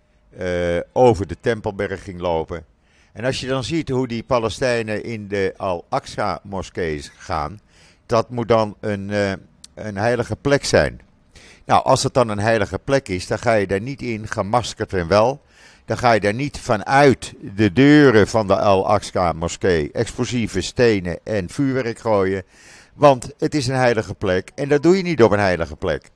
over 0.92 1.28
de 1.28 1.38
Tempelberg 1.42 2.04
ging 2.04 2.20
lopen. 2.20 2.66
En 3.14 3.26
als 3.26 3.40
je 3.40 3.48
dan 3.48 3.64
ziet 3.64 3.90
hoe 3.90 4.08
die 4.08 4.24
Palestijnen 4.24 5.04
in 5.04 5.28
de 5.28 5.54
Al-Aqsa-moskees 5.58 7.12
gaan, 7.18 7.60
dat 8.06 8.30
moet 8.30 8.48
dan 8.48 8.76
een, 8.80 9.10
een 9.74 9.98
heilige 9.98 10.36
plek 10.36 10.66
zijn. 10.66 11.02
Nou, 11.66 11.84
als 11.84 12.04
het 12.04 12.14
dan 12.14 12.30
een 12.30 12.40
heilige 12.40 12.80
plek 12.80 13.10
is, 13.10 13.28
dan 13.28 13.40
ga 13.40 13.54
je 13.54 13.68
daar 13.68 13.82
niet 13.82 14.02
in, 14.02 14.28
gemaskerd 14.28 14.94
en 14.94 15.08
wel. 15.08 15.42
Dan 15.86 15.98
ga 15.98 16.12
je 16.12 16.20
daar 16.20 16.34
niet 16.34 16.60
vanuit 16.60 17.34
de 17.56 17.74
deuren 17.74 18.28
van 18.28 18.48
de 18.48 18.58
Al-Aqsa-moskee 18.58 19.92
explosieve 19.92 20.62
stenen 20.62 21.20
en 21.24 21.50
vuurwerk 21.50 22.00
gooien. 22.00 22.44
Want 22.94 23.34
het 23.38 23.56
is 23.56 23.68
een 23.68 23.76
heilige 23.76 24.14
plek 24.14 24.52
en 24.56 24.70
dat 24.70 24.84
doe 24.84 24.98
je 24.98 25.04
niet 25.04 25.24
op 25.24 25.32
een 25.32 25.40
heilige 25.40 25.76
plek. 25.76 26.12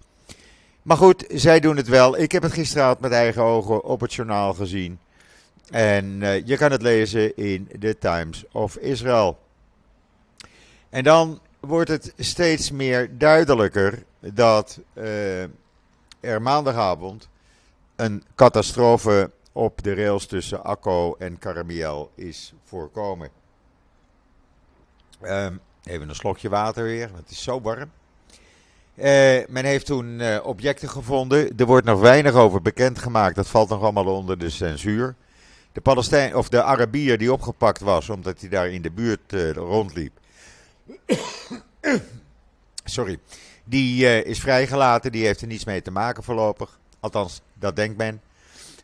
Maar 0.81 0.97
goed, 0.97 1.25
zij 1.27 1.59
doen 1.59 1.77
het 1.77 1.87
wel. 1.87 2.17
Ik 2.17 2.31
heb 2.31 2.43
het 2.43 2.53
gisteravond 2.53 2.99
met 2.99 3.11
eigen 3.11 3.41
ogen 3.41 3.83
op 3.83 4.01
het 4.01 4.13
journaal 4.13 4.53
gezien. 4.53 4.99
En 5.71 6.05
uh, 6.05 6.45
je 6.45 6.57
kan 6.57 6.71
het 6.71 6.81
lezen 6.81 7.35
in 7.35 7.69
The 7.79 7.97
Times 7.99 8.45
of 8.51 8.75
Israel. 8.75 9.39
En 10.89 11.03
dan 11.03 11.39
wordt 11.59 11.89
het 11.89 12.13
steeds 12.17 12.71
meer 12.71 13.17
duidelijker 13.17 14.03
dat 14.19 14.79
uh, 14.93 15.41
er 16.19 16.41
maandagavond 16.41 17.29
een 17.95 18.23
catastrofe 18.35 19.31
op 19.51 19.83
de 19.83 19.93
rails 19.93 20.25
tussen 20.25 20.63
Akko 20.63 21.15
en 21.19 21.39
Karamiel 21.39 22.11
is 22.15 22.53
voorkomen. 22.63 23.29
Um, 25.21 25.59
Even 25.87 26.09
een 26.09 26.15
slokje 26.15 26.49
water 26.49 26.83
weer, 26.83 27.07
want 27.07 27.19
het 27.19 27.31
is 27.31 27.43
zo 27.43 27.61
warm. 27.61 27.91
Uh, 28.95 29.05
men 29.47 29.65
heeft 29.65 29.85
toen 29.85 30.19
uh, 30.19 30.37
objecten 30.43 30.89
gevonden. 30.89 31.57
Er 31.57 31.65
wordt 31.65 31.85
nog 31.85 31.99
weinig 31.99 32.33
over 32.33 32.61
bekendgemaakt. 32.61 33.35
Dat 33.35 33.47
valt 33.47 33.69
nog 33.69 33.81
allemaal 33.81 34.05
onder 34.05 34.37
de 34.37 34.49
censuur. 34.49 35.15
De, 35.71 35.81
Palestijn, 35.81 36.35
of 36.35 36.49
de 36.49 36.63
Arabier 36.63 37.17
die 37.17 37.33
opgepakt 37.33 37.79
was 37.79 38.09
omdat 38.09 38.39
hij 38.39 38.49
daar 38.49 38.69
in 38.69 38.81
de 38.81 38.91
buurt 38.91 39.33
uh, 39.33 39.51
rondliep. 39.51 40.19
Sorry. 42.83 43.19
Die 43.63 44.23
is 44.23 44.39
vrijgelaten. 44.39 45.11
Die 45.11 45.25
heeft 45.25 45.41
er 45.41 45.47
niets 45.47 45.65
mee 45.65 45.81
te 45.81 45.91
maken 45.91 46.23
voorlopig. 46.23 46.79
Althans, 46.99 47.41
dat 47.53 47.75
denkt 47.75 47.97
men. 47.97 48.21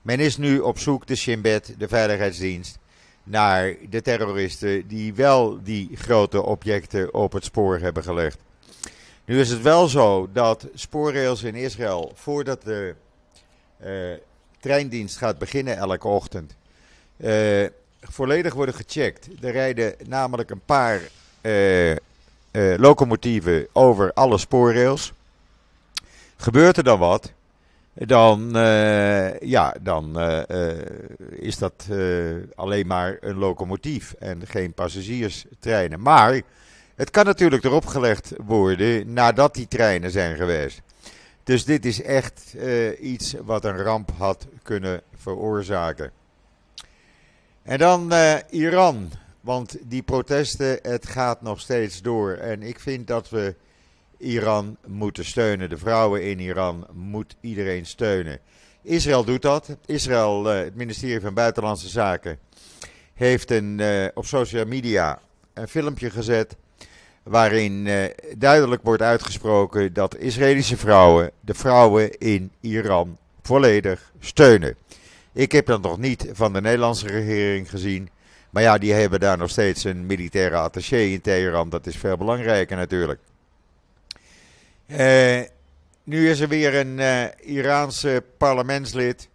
Men 0.01 0.19
is 0.19 0.37
nu 0.37 0.59
op 0.59 0.79
zoek, 0.79 1.07
de 1.07 1.15
Shin 1.15 1.41
Bet, 1.41 1.75
de 1.77 1.87
veiligheidsdienst, 1.87 2.77
naar 3.23 3.75
de 3.89 4.01
terroristen 4.01 4.87
die 4.87 5.13
wel 5.13 5.63
die 5.63 5.89
grote 5.95 6.41
objecten 6.41 7.13
op 7.13 7.31
het 7.33 7.43
spoor 7.43 7.79
hebben 7.79 8.03
gelegd. 8.03 8.37
Nu 9.25 9.39
is 9.39 9.49
het 9.49 9.61
wel 9.61 9.87
zo 9.87 10.29
dat 10.33 10.67
spoorrails 10.73 11.43
in 11.43 11.55
Israël, 11.55 12.11
voordat 12.15 12.61
de 12.61 12.95
uh, 13.85 14.13
treindienst 14.59 15.17
gaat 15.17 15.37
beginnen 15.37 15.77
elke 15.77 16.07
ochtend, 16.07 16.55
uh, 17.17 17.67
volledig 17.99 18.53
worden 18.53 18.75
gecheckt. 18.75 19.27
Er 19.41 19.51
rijden 19.51 19.95
namelijk 20.07 20.49
een 20.49 20.61
paar 20.65 21.01
uh, 21.41 21.95
locomotieven 22.77 23.67
over 23.71 24.13
alle 24.13 24.37
spoorrails. 24.37 25.13
Gebeurt 26.35 26.77
er 26.77 26.83
dan 26.83 26.99
wat, 26.99 27.31
dan, 27.93 28.57
uh, 28.57 29.39
ja, 29.39 29.75
dan 29.81 30.19
uh, 30.19 30.41
uh, 30.47 30.71
is 31.29 31.57
dat 31.57 31.87
alleen 32.55 32.87
maar 32.87 33.17
een 33.19 33.37
locomotief 33.37 34.13
en 34.19 34.47
geen 34.47 34.73
passagierstreinen. 34.73 36.01
Maar 36.01 36.41
het 36.95 37.09
kan 37.09 37.25
natuurlijk 37.25 37.63
erop 37.63 37.85
gelegd 37.85 38.31
worden 38.45 39.13
nadat 39.13 39.53
die 39.53 39.67
treinen 39.67 40.11
zijn 40.11 40.35
geweest. 40.35 40.81
Dus 41.43 41.65
dit 41.65 41.85
is 41.85 42.01
echt 42.01 42.55
iets 42.99 43.35
wat 43.43 43.65
een 43.65 43.77
ramp 43.77 44.11
had 44.17 44.47
kunnen 44.63 45.01
veroorzaken. 45.15 46.11
En 47.63 47.77
dan 47.77 48.13
Iran, 48.49 49.11
want 49.41 49.77
die 49.81 50.01
protesten, 50.01 50.79
het 50.81 51.07
gaat 51.07 51.41
nog 51.41 51.59
steeds 51.59 52.01
door. 52.01 52.31
En 52.31 52.63
ik 52.63 52.79
vind 52.79 53.07
dat 53.07 53.29
we 53.29 53.55
Iran 54.23 54.77
moeten 54.85 55.25
steunen. 55.25 55.69
De 55.69 55.77
vrouwen 55.77 56.23
in 56.23 56.39
Iran 56.39 56.87
moet 56.93 57.35
iedereen 57.41 57.85
steunen. 57.85 58.39
Israël 58.81 59.23
doet 59.23 59.41
dat. 59.41 59.77
Israël, 59.85 60.51
eh, 60.51 60.63
het 60.63 60.75
ministerie 60.75 61.21
van 61.21 61.33
Buitenlandse 61.33 61.89
Zaken, 61.89 62.39
heeft 63.13 63.51
een, 63.51 63.79
uh, 63.79 64.05
op 64.13 64.25
social 64.25 64.65
media 64.65 65.19
een 65.53 65.67
filmpje 65.67 66.09
gezet. 66.09 66.55
Waarin 67.23 67.85
uh, 67.85 68.03
duidelijk 68.37 68.83
wordt 68.83 69.01
uitgesproken 69.01 69.93
dat 69.93 70.17
Israëlische 70.17 70.77
vrouwen 70.77 71.31
de 71.39 71.53
vrouwen 71.53 72.17
in 72.17 72.51
Iran 72.59 73.17
volledig 73.41 74.11
steunen. 74.19 74.75
Ik 75.33 75.51
heb 75.51 75.65
dat 75.65 75.81
nog 75.81 75.97
niet 75.97 76.29
van 76.31 76.53
de 76.53 76.61
Nederlandse 76.61 77.07
regering 77.07 77.69
gezien. 77.69 78.09
Maar 78.49 78.63
ja, 78.63 78.77
die 78.77 78.93
hebben 78.93 79.19
daar 79.19 79.37
nog 79.37 79.49
steeds 79.49 79.83
een 79.83 80.05
militaire 80.05 80.55
attaché 80.55 80.97
in 80.97 81.21
Teheran. 81.21 81.69
Dat 81.69 81.87
is 81.87 81.97
veel 81.97 82.17
belangrijker 82.17 82.77
natuurlijk. 82.77 83.19
Uh, 84.99 85.41
nu 86.03 86.29
is 86.29 86.39
er 86.39 86.47
weer 86.47 86.75
een 86.75 86.97
uh, 86.97 87.23
Iraanse 87.41 88.23
parlementslid 88.37 89.29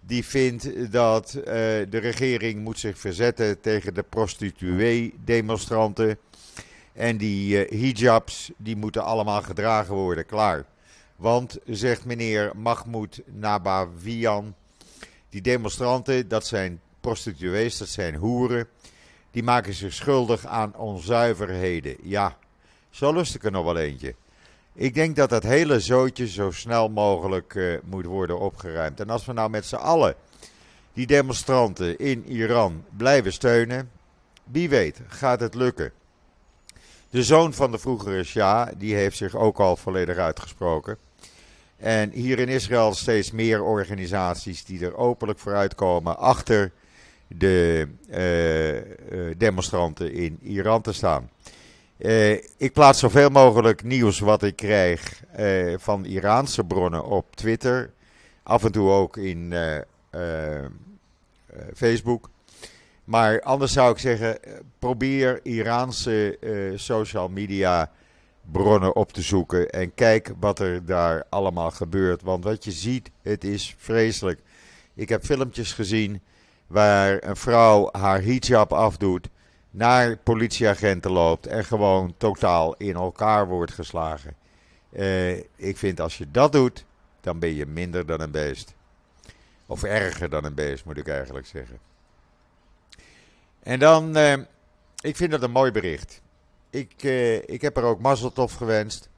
die 0.00 0.24
vindt 0.24 0.92
dat 0.92 1.34
uh, 1.36 1.44
de 1.44 1.98
regering 1.98 2.60
moet 2.60 2.78
zich 2.78 2.98
verzetten 2.98 3.60
tegen 3.60 3.94
de 3.94 4.02
prostituee-demonstranten. 4.02 6.18
En 6.92 7.16
die 7.16 7.56
hijabs, 7.56 8.50
die 8.56 8.76
moeten 8.76 9.04
allemaal 9.04 9.42
gedragen 9.42 9.94
worden, 9.94 10.26
klaar. 10.26 10.64
Want, 11.16 11.58
zegt 11.66 12.04
meneer 12.04 12.52
Mahmoud 12.56 13.20
Nabavian, 13.26 14.54
die 15.30 15.40
demonstranten, 15.40 16.28
dat 16.28 16.46
zijn 16.46 16.80
prostituees, 17.00 17.78
dat 17.78 17.88
zijn 17.88 18.14
hoeren, 18.14 18.68
die 19.30 19.42
maken 19.42 19.74
zich 19.74 19.92
schuldig 19.92 20.46
aan 20.46 20.76
onzuiverheden. 20.76 21.96
Ja, 22.02 22.36
zo 22.90 23.12
lust 23.12 23.34
ik 23.34 23.44
er 23.44 23.50
nog 23.50 23.64
wel 23.64 23.78
eentje. 23.78 24.14
Ik 24.80 24.94
denk 24.94 25.16
dat 25.16 25.30
dat 25.30 25.42
hele 25.42 25.80
zootje 25.80 26.28
zo 26.28 26.50
snel 26.50 26.88
mogelijk 26.88 27.54
uh, 27.54 27.78
moet 27.84 28.04
worden 28.04 28.38
opgeruimd. 28.38 29.00
En 29.00 29.10
als 29.10 29.26
we 29.26 29.32
nou 29.32 29.50
met 29.50 29.66
z'n 29.66 29.74
allen 29.74 30.14
die 30.92 31.06
demonstranten 31.06 31.98
in 31.98 32.24
Iran 32.26 32.84
blijven 32.96 33.32
steunen, 33.32 33.90
wie 34.44 34.68
weet 34.68 35.00
gaat 35.08 35.40
het 35.40 35.54
lukken. 35.54 35.92
De 37.10 37.22
zoon 37.22 37.54
van 37.54 37.70
de 37.70 37.78
vroegere 37.78 38.24
Shah, 38.24 38.68
die 38.76 38.94
heeft 38.94 39.16
zich 39.16 39.34
ook 39.34 39.58
al 39.58 39.76
volledig 39.76 40.16
uitgesproken. 40.16 40.98
En 41.76 42.10
hier 42.10 42.38
in 42.38 42.48
Israël 42.48 42.94
steeds 42.94 43.30
meer 43.30 43.62
organisaties 43.62 44.64
die 44.64 44.84
er 44.84 44.96
openlijk 44.96 45.38
vooruitkomen 45.38 46.18
achter 46.18 46.72
de 47.26 47.88
uh, 48.10 49.34
demonstranten 49.36 50.12
in 50.12 50.38
Iran 50.42 50.82
te 50.82 50.92
staan. 50.92 51.30
Uh, 51.98 52.32
ik 52.56 52.72
plaats 52.72 52.98
zoveel 52.98 53.28
mogelijk 53.28 53.82
nieuws 53.82 54.18
wat 54.18 54.42
ik 54.42 54.56
krijg 54.56 55.22
uh, 55.38 55.74
van 55.78 56.04
Iraanse 56.04 56.64
bronnen 56.64 57.04
op 57.04 57.36
Twitter. 57.36 57.90
Af 58.42 58.64
en 58.64 58.72
toe 58.72 58.90
ook 58.90 59.16
in 59.16 59.52
uh, 59.52 60.64
Facebook. 61.74 62.30
Maar 63.04 63.40
anders 63.40 63.72
zou 63.72 63.92
ik 63.92 63.98
zeggen, 63.98 64.38
probeer 64.78 65.40
Iraanse 65.42 66.38
social 66.76 67.28
media 67.28 67.90
bronnen 68.50 68.96
op 68.96 69.12
te 69.12 69.22
zoeken. 69.22 69.70
En 69.70 69.94
kijk 69.94 70.32
wat 70.40 70.58
er 70.58 70.84
daar 70.84 71.24
allemaal 71.28 71.70
gebeurt. 71.70 72.22
Want 72.22 72.44
wat 72.44 72.64
je 72.64 72.72
ziet, 72.72 73.10
het 73.22 73.44
is 73.44 73.74
vreselijk. 73.78 74.40
Ik 74.94 75.08
heb 75.08 75.24
filmpjes 75.24 75.72
gezien 75.72 76.20
waar 76.66 77.22
een 77.22 77.36
vrouw 77.36 77.88
haar 77.92 78.22
hijab 78.22 78.72
afdoet 78.72 79.28
naar 79.70 80.16
politieagenten 80.16 81.10
loopt 81.10 81.46
en 81.46 81.64
gewoon 81.64 82.14
totaal 82.16 82.74
in 82.76 82.94
elkaar 82.94 83.46
wordt 83.46 83.72
geslagen. 83.72 84.36
Uh, 84.92 85.36
ik 85.56 85.76
vind 85.76 86.00
als 86.00 86.18
je 86.18 86.30
dat 86.30 86.52
doet, 86.52 86.84
dan 87.20 87.38
ben 87.38 87.54
je 87.54 87.66
minder 87.66 88.06
dan 88.06 88.20
een 88.20 88.30
beest. 88.30 88.74
Of 89.66 89.82
erger 89.82 90.28
dan 90.28 90.44
een 90.44 90.54
beest, 90.54 90.84
moet 90.84 90.96
ik 90.96 91.08
eigenlijk 91.08 91.46
zeggen. 91.46 91.78
En 93.62 93.78
dan, 93.78 94.16
uh, 94.16 94.32
ik 95.00 95.16
vind 95.16 95.30
dat 95.30 95.42
een 95.42 95.50
mooi 95.50 95.70
bericht. 95.70 96.22
Ik, 96.70 97.02
uh, 97.02 97.34
ik 97.34 97.60
heb 97.60 97.76
er 97.76 97.82
ook 97.82 98.00
Mazzeltof 98.00 98.54
gewenst. 98.54 99.08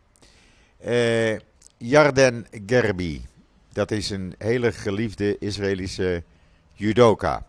Yarden 1.76 2.46
Gerbi, 2.66 3.26
dat 3.72 3.90
is 3.90 4.10
een 4.10 4.34
hele 4.38 4.72
geliefde 4.72 5.38
Israëlische 5.38 6.22
judoka. 6.72 7.46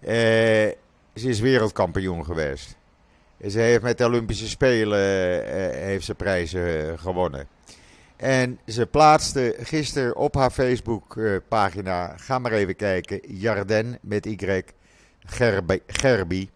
Eh 0.00 0.70
ze 1.16 1.28
is 1.28 1.40
wereldkampioen 1.40 2.24
geweest. 2.24 2.76
Ze 3.48 3.58
heeft 3.58 3.82
met 3.82 3.98
de 3.98 4.04
Olympische 4.04 4.48
Spelen 4.48 5.38
uh, 5.44 5.50
heeft 5.70 6.04
ze 6.04 6.14
prijzen 6.14 6.86
uh, 6.86 6.98
gewonnen. 6.98 7.48
En 8.16 8.58
ze 8.66 8.86
plaatste 8.86 9.56
gisteren 9.58 10.16
op 10.16 10.34
haar 10.34 10.50
Facebook-pagina, 10.50 12.16
ga 12.16 12.38
maar 12.38 12.52
even 12.52 12.76
kijken, 12.76 13.20
Jarden 13.26 13.98
met 14.02 14.26
Y, 14.26 14.62
Gerbi, 15.86 16.50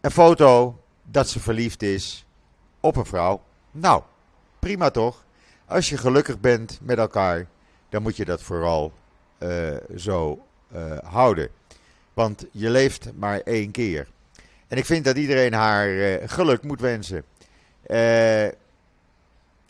een 0.00 0.10
foto 0.10 0.80
dat 1.02 1.28
ze 1.28 1.40
verliefd 1.40 1.82
is 1.82 2.26
op 2.80 2.96
een 2.96 3.06
vrouw. 3.06 3.42
Nou, 3.70 4.02
prima 4.58 4.90
toch? 4.90 5.24
Als 5.66 5.88
je 5.88 5.96
gelukkig 5.96 6.40
bent 6.40 6.78
met 6.82 6.98
elkaar, 6.98 7.46
dan 7.88 8.02
moet 8.02 8.16
je 8.16 8.24
dat 8.24 8.42
vooral 8.42 8.92
zo 9.96 10.46
houden. 11.04 11.50
Want 12.16 12.46
je 12.50 12.70
leeft 12.70 13.10
maar 13.14 13.40
één 13.40 13.70
keer. 13.70 14.08
En 14.68 14.76
ik 14.76 14.84
vind 14.84 15.04
dat 15.04 15.16
iedereen 15.16 15.52
haar 15.52 15.88
uh, 15.88 16.16
geluk 16.26 16.62
moet 16.62 16.80
wensen. 16.80 17.24
Uh, 17.86 18.46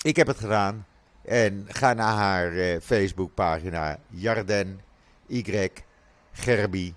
ik 0.03 0.17
heb 0.17 0.27
het 0.27 0.39
gedaan. 0.39 0.87
En 1.25 1.65
ga 1.69 1.93
naar 1.93 2.15
haar 2.15 2.53
uh, 2.53 2.81
Facebookpagina 2.81 3.99
Jarden 4.09 4.81
Y 5.27 5.71
Gerbi. 6.33 6.95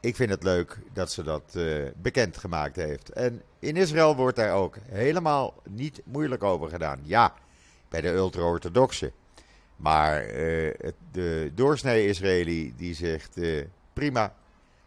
ik 0.00 0.16
vind 0.16 0.30
het 0.30 0.42
leuk 0.42 0.78
dat 0.92 1.12
ze 1.12 1.22
dat 1.22 1.56
bekend 1.96 2.36
gemaakt 2.36 2.76
heeft. 2.76 3.10
En 3.10 3.42
in 3.58 3.76
Israël 3.76 4.16
wordt 4.16 4.36
daar 4.36 4.54
ook 4.54 4.76
helemaal 4.88 5.54
niet 5.68 6.00
moeilijk 6.04 6.42
over 6.42 6.68
gedaan. 6.68 7.00
Ja, 7.02 7.34
bij 7.88 8.00
de 8.00 8.08
ultra-orthodoxen. 8.08 9.12
Maar 9.76 10.26
de 11.12 11.52
doorsnee 11.54 12.08
Israëli 12.08 12.74
die 12.76 12.94
zegt 12.94 13.36
prima. 13.94 14.34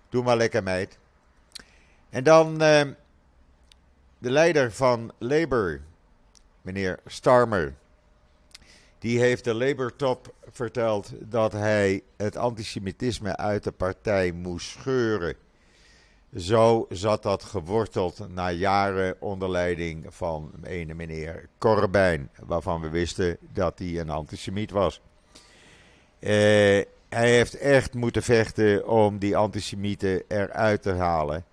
Doe 0.09 0.23
maar 0.23 0.37
lekker, 0.37 0.63
meid. 0.63 0.97
En 2.09 2.23
dan 2.23 2.51
uh, 2.51 2.81
de 4.17 4.31
leider 4.31 4.71
van 4.71 5.11
Labour, 5.17 5.81
meneer 6.61 6.99
Starmer. 7.05 7.73
Die 8.99 9.19
heeft 9.19 9.43
de 9.43 9.53
Labour-top 9.53 10.33
verteld 10.51 11.11
dat 11.19 11.51
hij 11.51 12.03
het 12.17 12.37
antisemitisme 12.37 13.37
uit 13.37 13.63
de 13.63 13.71
partij 13.71 14.31
moest 14.31 14.69
scheuren. 14.69 15.35
Zo 16.35 16.85
zat 16.89 17.23
dat 17.23 17.43
geworteld 17.43 18.27
na 18.29 18.51
jaren 18.51 19.21
onder 19.21 19.49
leiding 19.49 20.05
van 20.09 20.51
ene 20.63 20.93
meneer 20.93 21.49
Corbijn, 21.57 22.29
waarvan 22.45 22.81
we 22.81 22.89
wisten 22.89 23.37
dat 23.53 23.79
hij 23.79 23.99
een 23.99 24.09
antisemiet 24.09 24.71
was. 24.71 25.01
Uh, 26.19 26.83
hij 27.09 27.31
heeft 27.31 27.57
echt 27.57 27.93
moeten 27.93 28.23
vechten 28.23 28.87
om 28.87 29.17
die 29.17 29.37
antisemieten 29.37 30.23
eruit 30.27 30.81
te 30.81 30.93
halen. 30.93 31.45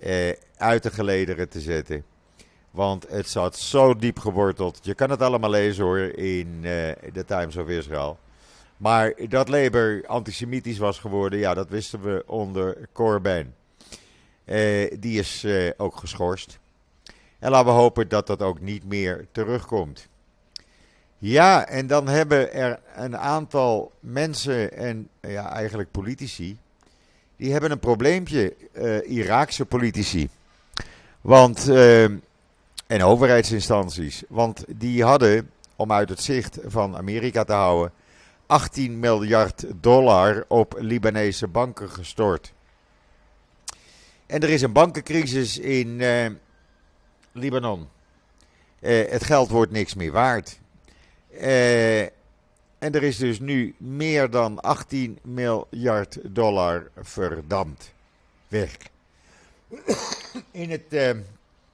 Eh, 0.00 0.32
uit 0.56 0.82
de 0.82 0.90
gelederen 0.90 1.48
te 1.48 1.60
zetten. 1.60 2.04
Want 2.70 3.08
het 3.08 3.28
zat 3.28 3.56
zo 3.58 3.96
diep 3.96 4.18
geworteld. 4.18 4.78
Je 4.82 4.94
kan 4.94 5.10
het 5.10 5.22
allemaal 5.22 5.50
lezen 5.50 5.84
hoor 5.84 5.98
in 5.98 6.62
de 6.62 6.96
uh, 7.14 7.22
Times 7.22 7.56
of 7.56 7.68
Israel. 7.68 8.18
Maar 8.76 9.14
dat 9.28 9.48
Labour 9.48 10.06
antisemitisch 10.06 10.78
was 10.78 10.98
geworden, 10.98 11.38
ja, 11.38 11.54
dat 11.54 11.68
wisten 11.68 12.00
we 12.02 12.22
onder 12.26 12.88
Corbyn. 12.92 13.54
Uh, 14.44 14.92
die 14.98 15.18
is 15.18 15.44
uh, 15.44 15.70
ook 15.76 15.96
geschorst. 15.96 16.58
En 17.38 17.50
laten 17.50 17.66
we 17.66 17.78
hopen 17.78 18.08
dat 18.08 18.26
dat 18.26 18.42
ook 18.42 18.60
niet 18.60 18.84
meer 18.84 19.26
terugkomt. 19.32 20.08
Ja, 21.24 21.66
en 21.66 21.86
dan 21.86 22.08
hebben 22.08 22.52
er 22.52 22.80
een 22.94 23.16
aantal 23.16 23.92
mensen 24.00 24.72
en 24.72 25.08
ja, 25.20 25.52
eigenlijk 25.52 25.90
politici. 25.90 26.58
Die 27.36 27.52
hebben 27.52 27.70
een 27.70 27.78
probleempje, 27.78 28.54
uh, 28.72 29.10
Iraakse 29.10 29.64
politici. 29.64 30.28
Want, 31.20 31.68
uh, 31.68 32.04
en 32.86 33.02
overheidsinstanties. 33.02 34.22
Want 34.28 34.64
die 34.68 35.04
hadden, 35.04 35.50
om 35.76 35.92
uit 35.92 36.08
het 36.08 36.20
zicht 36.20 36.58
van 36.64 36.96
Amerika 36.96 37.44
te 37.44 37.52
houden, 37.52 37.92
18 38.46 38.98
miljard 38.98 39.64
dollar 39.80 40.44
op 40.48 40.74
Libanese 40.78 41.48
banken 41.48 41.90
gestort. 41.90 42.52
En 44.26 44.40
er 44.40 44.50
is 44.50 44.62
een 44.62 44.72
bankencrisis 44.72 45.58
in 45.58 45.88
uh, 45.88 46.26
Libanon. 47.32 47.88
het 48.80 49.24
geld 49.24 49.48
wordt 49.48 49.72
niks 49.72 49.94
meer 49.94 50.12
waard. 50.12 50.60
Uh, 51.32 52.00
en 52.02 52.92
er 52.92 53.02
is 53.02 53.16
dus 53.16 53.40
nu 53.40 53.74
meer 53.78 54.30
dan 54.30 54.60
18 54.60 55.18
miljard 55.22 56.18
dollar 56.22 56.90
verdampt 56.96 57.92
weg. 58.48 58.76
In 60.50 60.70
het, 60.70 60.84
uh, 60.88 61.08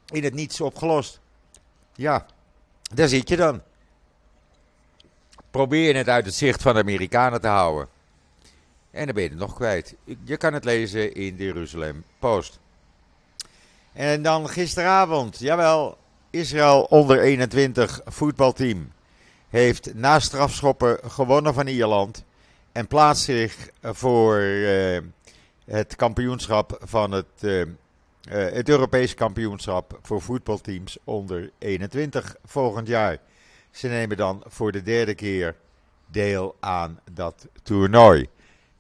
in 0.07 0.25
het 0.25 0.35
niets 0.35 0.61
opgelost. 0.61 1.21
Ja, 1.95 2.27
Daar 2.95 3.09
zit 3.09 3.29
je 3.29 3.37
dan. 3.37 3.63
Probeer 5.51 5.97
het 5.97 6.09
uit 6.09 6.25
het 6.25 6.35
zicht 6.35 6.63
van 6.63 6.75
de 6.75 6.81
Amerikanen 6.81 7.41
te 7.41 7.47
houden. 7.47 7.89
En 8.91 9.05
dan 9.05 9.15
ben 9.15 9.23
je 9.23 9.29
het 9.29 9.39
nog 9.39 9.55
kwijt. 9.55 9.95
Je 10.25 10.37
kan 10.37 10.53
het 10.53 10.65
lezen 10.65 11.15
in 11.15 11.37
de 11.37 11.45
Jeruzalem 11.45 12.05
Post. 12.19 12.59
En 13.93 14.23
dan 14.23 14.49
gisteravond, 14.49 15.39
jawel, 15.39 15.99
Israël 16.31 16.83
onder 16.83 17.21
21 17.21 18.01
voetbalteam 18.05 18.93
heeft 19.49 19.95
na 19.95 20.19
strafschoppen 20.21 20.99
gewonnen 21.11 21.55
van 21.55 21.67
Ierland 21.67 22.25
en 22.73 22.87
plaatst 22.87 23.25
zich 23.25 23.71
voor 23.83 24.39
uh, 24.41 24.99
het 25.65 25.97
kampioenschap 25.97 26.79
van 26.81 27.13
het, 27.13 27.27
uh, 27.41 27.61
uh, 27.61 27.67
het 28.29 28.69
Europees 28.69 29.15
kampioenschap 29.15 29.99
voor 30.03 30.23
voetbalteams 30.23 30.99
onder 31.05 31.51
21 31.59 32.37
volgend 32.45 32.87
jaar. 32.87 33.19
Ze 33.71 33.89
nemen 33.89 34.17
dan 34.17 34.43
voor 34.47 34.73
de 34.73 34.83
derde 34.83 35.15
keer 35.15 35.57
deel 36.07 36.57
aan 36.61 37.01
dat 37.13 37.47
toernooi. 37.63 38.29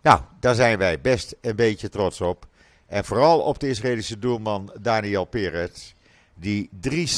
Nou, 0.03 0.21
daar 0.41 0.55
zijn 0.55 0.79
wij 0.79 1.01
best 1.01 1.37
een 1.41 1.57
beetje 1.57 1.89
trots 1.89 2.21
op. 2.21 2.47
En 2.87 3.05
vooral 3.05 3.41
op 3.41 3.59
de 3.59 3.69
Israëlische 3.69 4.19
doelman 4.19 4.73
Daniel 4.81 5.25
Peretz, 5.25 5.93
die 6.41 6.69
drie, 6.81 7.09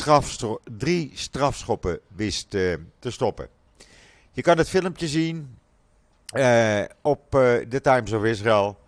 drie 0.77 1.11
strafschoppen 1.15 2.01
wist 2.17 2.55
uh, 2.55 2.75
te 2.99 3.11
stoppen. 3.11 3.49
Je 4.33 4.43
kan 4.43 4.59
het 4.59 4.69
filmpje 4.69 5.09
zien 5.09 5.57
uh, 6.35 6.83
op 7.01 7.35
uh, 7.35 7.57
The 7.57 7.81
Times 7.81 8.13
of 8.13 8.25
Israel. 8.25 8.79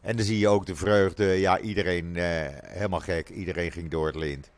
En 0.00 0.16
dan 0.16 0.24
zie 0.24 0.38
je 0.38 0.48
ook 0.48 0.66
de 0.66 0.76
vreugde. 0.76 1.24
Ja, 1.24 1.58
iedereen 1.58 2.16
helemaal 2.66 3.00
gek. 3.00 3.28
Iedereen 3.28 3.72
ging 3.72 3.90
door 3.90 4.06
het 4.06 4.16
lint. 4.16 4.50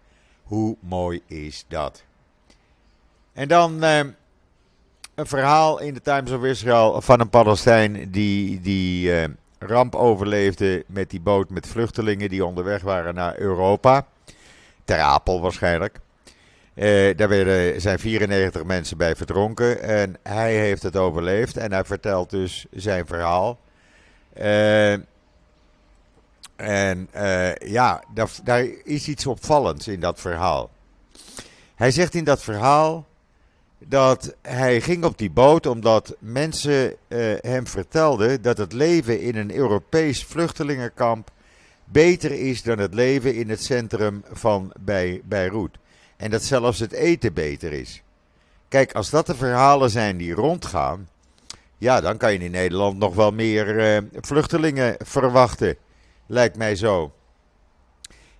Hoe 0.42 0.76
mooi 0.80 1.22
is 1.26 1.64
dat? 1.68 2.04
En 3.32 3.48
dan 3.48 3.82
een 3.82 4.16
verhaal 5.16 5.80
in 5.80 5.94
The 5.94 6.00
Times 6.00 6.30
of 6.30 6.44
Israel 6.44 7.00
van 7.00 7.20
een 7.20 7.28
Palestijn 7.28 8.10
die, 8.10 8.60
die 8.60 9.12
ramp 9.58 9.94
overleefde 9.94 10.84
met 10.86 11.10
die 11.10 11.20
boot 11.20 11.50
met 11.50 11.66
vluchtelingen 11.66 12.28
die 12.28 12.44
onderweg 12.44 12.82
waren 12.82 13.14
naar 13.14 13.38
Europa. 13.38 14.06
Ter 14.84 14.98
Apel 14.98 15.40
waarschijnlijk. 15.40 16.00
Uh, 16.74 17.16
daar 17.16 17.28
werden, 17.28 17.80
zijn 17.80 17.98
94 17.98 18.64
mensen 18.64 18.96
bij 18.96 19.16
verdronken 19.16 19.82
en 19.82 20.16
hij 20.22 20.54
heeft 20.54 20.82
het 20.82 20.96
overleefd 20.96 21.56
en 21.56 21.72
hij 21.72 21.84
vertelt 21.84 22.30
dus 22.30 22.66
zijn 22.70 23.06
verhaal. 23.06 23.58
Uh, 24.38 24.92
en 26.56 27.08
uh, 27.16 27.54
ja, 27.54 28.04
daar, 28.14 28.30
daar 28.44 28.66
is 28.84 29.08
iets 29.08 29.26
opvallends 29.26 29.88
in 29.88 30.00
dat 30.00 30.20
verhaal. 30.20 30.70
Hij 31.74 31.90
zegt 31.90 32.14
in 32.14 32.24
dat 32.24 32.42
verhaal 32.42 33.06
dat 33.78 34.34
hij 34.42 34.80
ging 34.80 35.04
op 35.04 35.18
die 35.18 35.30
boot 35.30 35.66
omdat 35.66 36.16
mensen 36.18 36.94
hem 37.40 37.66
vertelden 37.66 38.42
dat 38.42 38.58
het 38.58 38.72
leven 38.72 39.20
in 39.20 39.36
een 39.36 39.54
Europees 39.54 40.24
vluchtelingenkamp 40.24 41.30
beter 41.84 42.32
is 42.32 42.62
dan 42.62 42.78
het 42.78 42.94
leven 42.94 43.34
in 43.34 43.48
het 43.48 43.62
centrum 43.62 44.24
van 44.32 44.72
bij 44.80 45.20
Beirut. 45.24 45.76
En 46.16 46.30
dat 46.30 46.42
zelfs 46.42 46.78
het 46.78 46.92
eten 46.92 47.32
beter 47.32 47.72
is. 47.72 48.02
Kijk, 48.68 48.92
als 48.92 49.10
dat 49.10 49.26
de 49.26 49.34
verhalen 49.34 49.90
zijn 49.90 50.16
die 50.16 50.34
rondgaan, 50.34 51.08
ja, 51.78 52.00
dan 52.00 52.16
kan 52.16 52.32
je 52.32 52.38
in 52.38 52.50
Nederland 52.50 52.98
nog 52.98 53.14
wel 53.14 53.30
meer 53.30 53.96
uh, 53.96 54.08
vluchtelingen 54.20 54.96
verwachten. 54.98 55.76
Lijkt 56.26 56.56
mij 56.56 56.76
zo. 56.76 57.12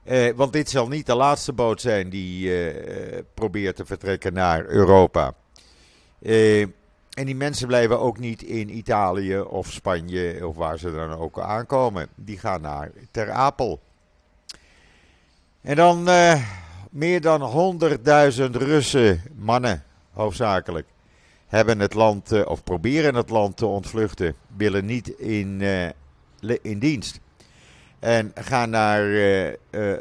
Uh, 0.04 0.32
want 0.34 0.52
dit 0.52 0.70
zal 0.70 0.88
niet 0.88 1.06
de 1.06 1.14
laatste 1.14 1.52
boot 1.52 1.80
zijn 1.80 2.08
die 2.10 2.48
uh, 2.48 3.18
probeert 3.34 3.76
te 3.76 3.84
vertrekken 3.84 4.32
naar 4.32 4.66
Europa. 4.66 5.34
Uh, 6.20 6.66
en 7.14 7.26
die 7.26 7.36
mensen 7.36 7.66
blijven 7.66 8.00
ook 8.00 8.18
niet 8.18 8.42
in 8.42 8.76
Italië 8.76 9.40
of 9.40 9.72
Spanje 9.72 10.46
of 10.46 10.56
waar 10.56 10.78
ze 10.78 10.92
dan 10.92 11.10
ook 11.10 11.40
aankomen. 11.40 12.08
Die 12.14 12.38
gaan 12.38 12.60
naar 12.60 12.90
Ter 13.10 13.30
Apel. 13.30 13.80
En 15.60 15.76
dan 15.76 16.08
meer 16.90 17.20
dan 17.20 17.78
100.000 17.80 18.50
Russen, 18.50 19.22
mannen 19.36 19.82
hoofdzakelijk, 20.12 20.86
hebben 21.46 21.78
het 21.78 21.94
land, 21.94 22.44
of 22.44 22.64
proberen 22.64 23.14
het 23.14 23.30
land 23.30 23.56
te 23.56 23.66
ontvluchten, 23.66 24.34
willen 24.56 24.84
niet 24.84 25.08
in, 25.08 25.62
in 26.62 26.78
dienst. 26.78 27.20
En 27.98 28.32
gaan 28.34 28.70
naar 28.70 29.06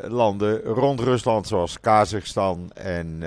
landen 0.01 0.61
rond 0.61 0.99
Rusland, 0.99 1.47
zoals 1.47 1.79
Kazachstan 1.79 2.71
en 2.73 3.23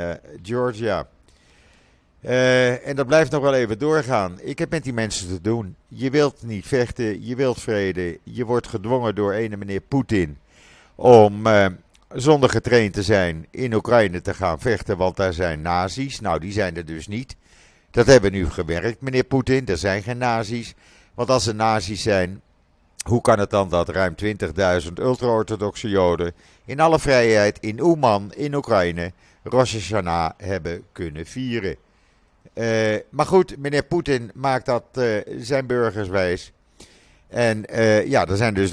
Georgia. 2.23 2.77
en 2.85 2.97
dat 2.97 3.07
blijft 3.07 3.31
nog 3.31 3.43
wel 3.43 3.55
even 3.55 3.79
doorgaan. 3.79 4.39
Ik 4.41 4.59
heb 4.59 4.71
met 4.71 4.85
die 4.85 4.93
mensen 4.93 5.29
te 5.29 5.41
doen. 5.41 5.77
Je 5.89 6.11
wilt 6.11 6.43
niet 6.43 6.67
vechten, 6.67 7.27
je 7.27 7.37
wilt 7.37 7.61
vrede. 7.61 8.19
Je 8.23 8.45
wordt 8.45 8.69
gedwongen 8.69 9.15
door 9.15 9.33
ene 9.33 9.57
meneer 9.57 9.81
Poetin 9.81 10.39
om 10.95 11.47
zonder 12.13 12.51
getraind 12.51 12.93
te 12.93 13.03
zijn 13.03 13.47
in 13.51 13.75
Oekraïne 13.75 14.21
te 14.21 14.35
gaan 14.35 14.61
vechten, 14.61 14.97
want 14.97 15.17
daar 15.17 15.33
zijn 15.33 15.63
nazi's. 15.63 16.21
Nou, 16.21 16.39
die 16.41 16.53
zijn 16.53 16.77
er 16.77 16.85
dus 16.85 17.07
niet. 17.07 17.37
Dat 17.91 18.07
hebben 18.07 18.33
nu 18.33 18.51
gewerkt, 18.51 19.01
meneer 19.01 19.25
Poetin. 19.25 19.67
Er 19.67 19.79
zijn 19.79 20.03
geen 20.03 20.19
nazi's. 20.19 20.75
Want 21.15 21.31
als 21.31 21.47
er 21.47 21.55
nazi's 21.55 22.03
zijn, 22.03 22.41
hoe 23.07 23.21
kan 23.21 23.39
het 23.39 23.51
dan 23.51 23.69
dat 23.69 23.89
ruim 23.89 24.15
20.000 24.25 24.93
ultra-orthodoxe 24.95 25.89
Joden 25.89 26.33
in 26.65 26.81
alle 26.81 26.99
vrijheid 26.99 27.59
in 27.61 27.81
Oeman 27.81 28.33
in 28.35 28.55
Oekraïne 28.55 29.13
Rosh 29.43 29.73
Hashanah 29.73 30.31
hebben 30.37 30.83
kunnen 30.93 31.27
vieren? 31.27 31.77
Uh, 32.59 32.97
maar 33.11 33.27
goed, 33.27 33.59
meneer 33.59 33.85
Poetin 33.85 34.31
maakt 34.35 34.67
dat 34.67 34.85
uh, 34.95 35.21
zijn 35.39 35.67
burgers 35.67 36.09
wijs. 36.09 36.53
En 37.29 37.65
uh, 37.71 38.07
ja, 38.07 38.27
er 38.27 38.37
zijn 38.37 38.55
dus 38.55 38.73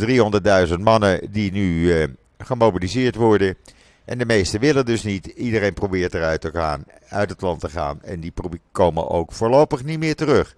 300.000 0.67 0.73
mannen 0.79 1.31
die 1.31 1.51
nu 1.51 1.91
gemobiliseerd 2.37 3.15
worden. 3.15 3.57
En 4.05 4.17
de 4.17 4.25
meesten 4.25 4.59
willen 4.59 4.85
dus 4.85 5.03
niet. 5.03 5.25
Iedereen 5.25 5.73
probeert 5.73 6.13
eruit 6.13 6.41
te 6.41 6.51
gaan, 6.51 6.85
uit 7.09 7.29
het 7.29 7.41
land 7.41 7.59
te 7.59 7.69
gaan. 7.69 8.03
En 8.03 8.19
die 8.19 8.33
komen 8.71 9.09
ook 9.09 9.31
voorlopig 9.31 9.83
niet 9.83 9.99
meer 9.99 10.15
terug. 10.15 10.55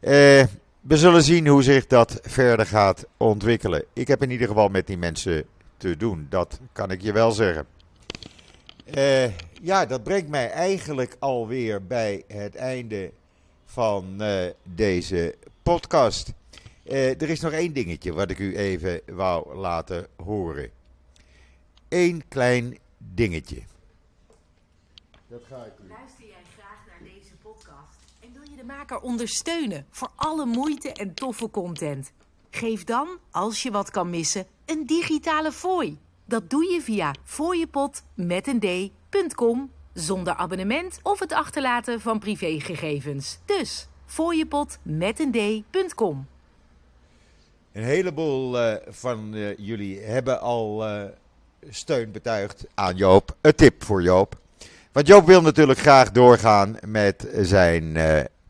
Eh 0.00 0.44
we 0.80 0.96
zullen 0.96 1.22
zien 1.22 1.46
hoe 1.46 1.62
zich 1.62 1.86
dat 1.86 2.18
verder 2.22 2.66
gaat 2.66 3.06
ontwikkelen. 3.16 3.84
Ik 3.92 4.08
heb 4.08 4.22
in 4.22 4.30
ieder 4.30 4.46
geval 4.46 4.68
met 4.68 4.86
die 4.86 4.98
mensen 4.98 5.44
te 5.76 5.96
doen, 5.96 6.26
dat 6.30 6.60
kan 6.72 6.90
ik 6.90 7.02
je 7.02 7.12
wel 7.12 7.30
zeggen. 7.30 7.66
Uh, 8.96 9.38
ja, 9.62 9.86
dat 9.86 10.02
brengt 10.02 10.28
mij 10.28 10.50
eigenlijk 10.50 11.16
alweer 11.18 11.86
bij 11.86 12.24
het 12.26 12.54
einde 12.54 13.12
van 13.64 14.22
uh, 14.22 14.50
deze 14.62 15.36
podcast. 15.62 16.32
Uh, 16.84 17.22
er 17.22 17.30
is 17.30 17.40
nog 17.40 17.52
één 17.52 17.72
dingetje 17.72 18.12
wat 18.12 18.30
ik 18.30 18.38
u 18.38 18.56
even 18.56 19.00
wou 19.06 19.54
laten 19.54 20.06
horen. 20.24 20.70
Eén 21.88 22.22
klein 22.28 22.78
dingetje. 22.98 23.62
Dat 25.28 25.42
ga 25.48 25.64
ik 25.64 25.72
de 28.60 28.66
maker 28.66 29.00
ondersteunen 29.00 29.86
voor 29.90 30.10
alle 30.16 30.46
moeite 30.46 30.92
en 30.92 31.14
toffe 31.14 31.50
content. 31.50 32.12
Geef 32.50 32.84
dan, 32.84 33.08
als 33.30 33.62
je 33.62 33.70
wat 33.70 33.90
kan 33.90 34.10
missen, 34.10 34.46
een 34.64 34.86
digitale 34.86 35.52
fooi. 35.52 35.98
Dat 36.30 36.50
doe 36.50 36.72
je 36.72 36.80
via 36.80 37.14
d.com 38.60 39.70
zonder 39.92 40.34
abonnement 40.34 40.98
of 41.02 41.18
het 41.18 41.32
achterlaten 41.32 42.00
van 42.00 42.18
privégegevens. 42.18 43.38
Dus 43.44 43.88
d.com. 45.30 46.26
Een 47.72 47.82
heleboel 47.82 48.60
uh, 48.60 48.74
van 48.88 49.34
uh, 49.34 49.56
jullie 49.56 50.00
hebben 50.00 50.40
al 50.40 50.88
uh, 50.88 51.02
steun 51.68 52.12
betuigd 52.12 52.66
aan 52.74 52.96
Joop. 52.96 53.36
Een 53.40 53.54
tip 53.54 53.84
voor 53.84 54.02
Joop. 54.02 54.38
Want 54.92 55.06
Joop 55.06 55.26
wil 55.26 55.42
natuurlijk 55.42 55.78
graag 55.78 56.12
doorgaan 56.12 56.76
met 56.86 57.28
zijn 57.40 57.98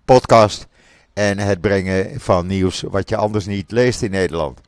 podcast 0.04 0.66
en 1.12 1.38
het 1.38 1.60
brengen 1.60 2.20
van 2.20 2.46
nieuws 2.46 2.80
wat 2.80 3.08
je 3.08 3.16
anders 3.16 3.46
niet 3.46 3.70
leest 3.70 4.02
in 4.02 4.10
Nederland. 4.10 4.60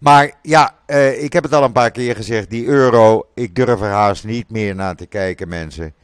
Maar 0.00 0.32
ja, 0.42 0.74
uh, 0.86 1.22
ik 1.22 1.32
heb 1.32 1.42
het 1.42 1.52
al 1.52 1.64
een 1.64 1.72
paar 1.72 1.90
keer 1.90 2.16
gezegd, 2.16 2.50
die 2.50 2.66
euro, 2.66 3.26
ik 3.34 3.54
durf 3.54 3.80
er 3.80 3.88
haast 3.88 4.24
niet 4.24 4.50
meer 4.50 4.74
naar 4.74 4.96
te 4.96 5.06
kijken 5.06 5.48
mensen. 5.48 5.94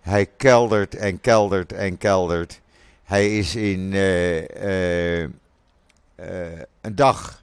Hij 0.00 0.26
keldert 0.36 0.94
en 0.94 1.20
keldert 1.20 1.72
en 1.72 1.98
keldert. 1.98 2.60
Hij 3.04 3.38
is 3.38 3.56
in 3.56 3.92
uh, 3.92 5.20
uh, 5.20 5.28
een 6.80 6.94
dag 6.94 7.42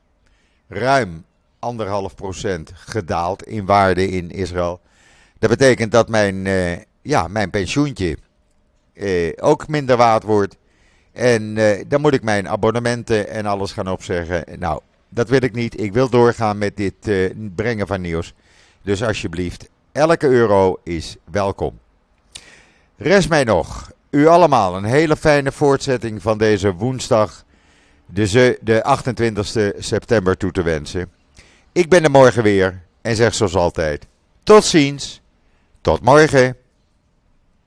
ruim 0.68 1.26
anderhalf 1.60 2.16
procent 2.16 2.72
gedaald 2.74 3.44
in 3.44 3.66
waarde 3.66 4.08
in 4.08 4.32
Israël. 4.32 4.80
Dat 5.40 5.50
betekent 5.50 5.92
dat 5.92 6.10
mijn, 6.10 6.48
ja, 7.02 7.28
mijn 7.28 7.50
pensioentje 7.50 8.18
eh, 9.00 9.32
ook 9.36 9.68
minder 9.68 9.98
waard 9.98 10.24
wordt. 10.24 10.58
En 11.12 11.58
eh, 11.58 11.86
dan 11.88 12.02
moet 12.02 12.14
ik 12.14 12.24
mijn 12.24 12.50
abonnementen 12.50 13.30
en 13.30 13.46
alles 13.46 13.72
gaan 13.72 13.90
opzeggen. 13.90 14.44
Nou, 14.60 14.82
dat 15.10 15.30
wil 15.30 15.44
ik 15.44 15.54
niet. 15.54 15.82
Ik 15.82 15.94
wil 15.94 16.10
doorgaan 16.10 16.58
met 16.58 16.78
dit 16.78 17.08
eh, 17.08 17.30
brengen 17.56 17.88
van 17.88 18.02
nieuws. 18.02 18.34
Dus 18.82 19.04
alsjeblieft, 19.04 19.70
elke 19.92 20.28
euro 20.28 20.80
is 20.84 21.16
welkom. 21.32 21.80
Rest 22.96 23.30
mij 23.30 23.44
nog 23.44 23.92
u 24.10 24.28
allemaal 24.28 24.76
een 24.76 24.84
hele 24.84 25.16
fijne 25.16 25.52
voortzetting 25.52 26.22
van 26.22 26.38
deze 26.38 26.74
woensdag, 26.74 27.44
de, 28.06 28.58
de 28.62 28.84
28 28.84 29.74
september, 29.78 30.38
toe 30.38 30.52
te 30.52 30.62
wensen. 30.62 31.12
Ik 31.72 31.90
ben 31.90 32.04
er 32.04 32.12
morgen 32.12 32.44
weer 32.44 32.82
en 33.02 33.16
zeg 33.16 33.34
zoals 33.34 33.56
altijd: 33.56 34.08
tot 34.44 34.64
ziens, 34.64 35.22
tot 35.82 36.02
morgen. 36.02 36.56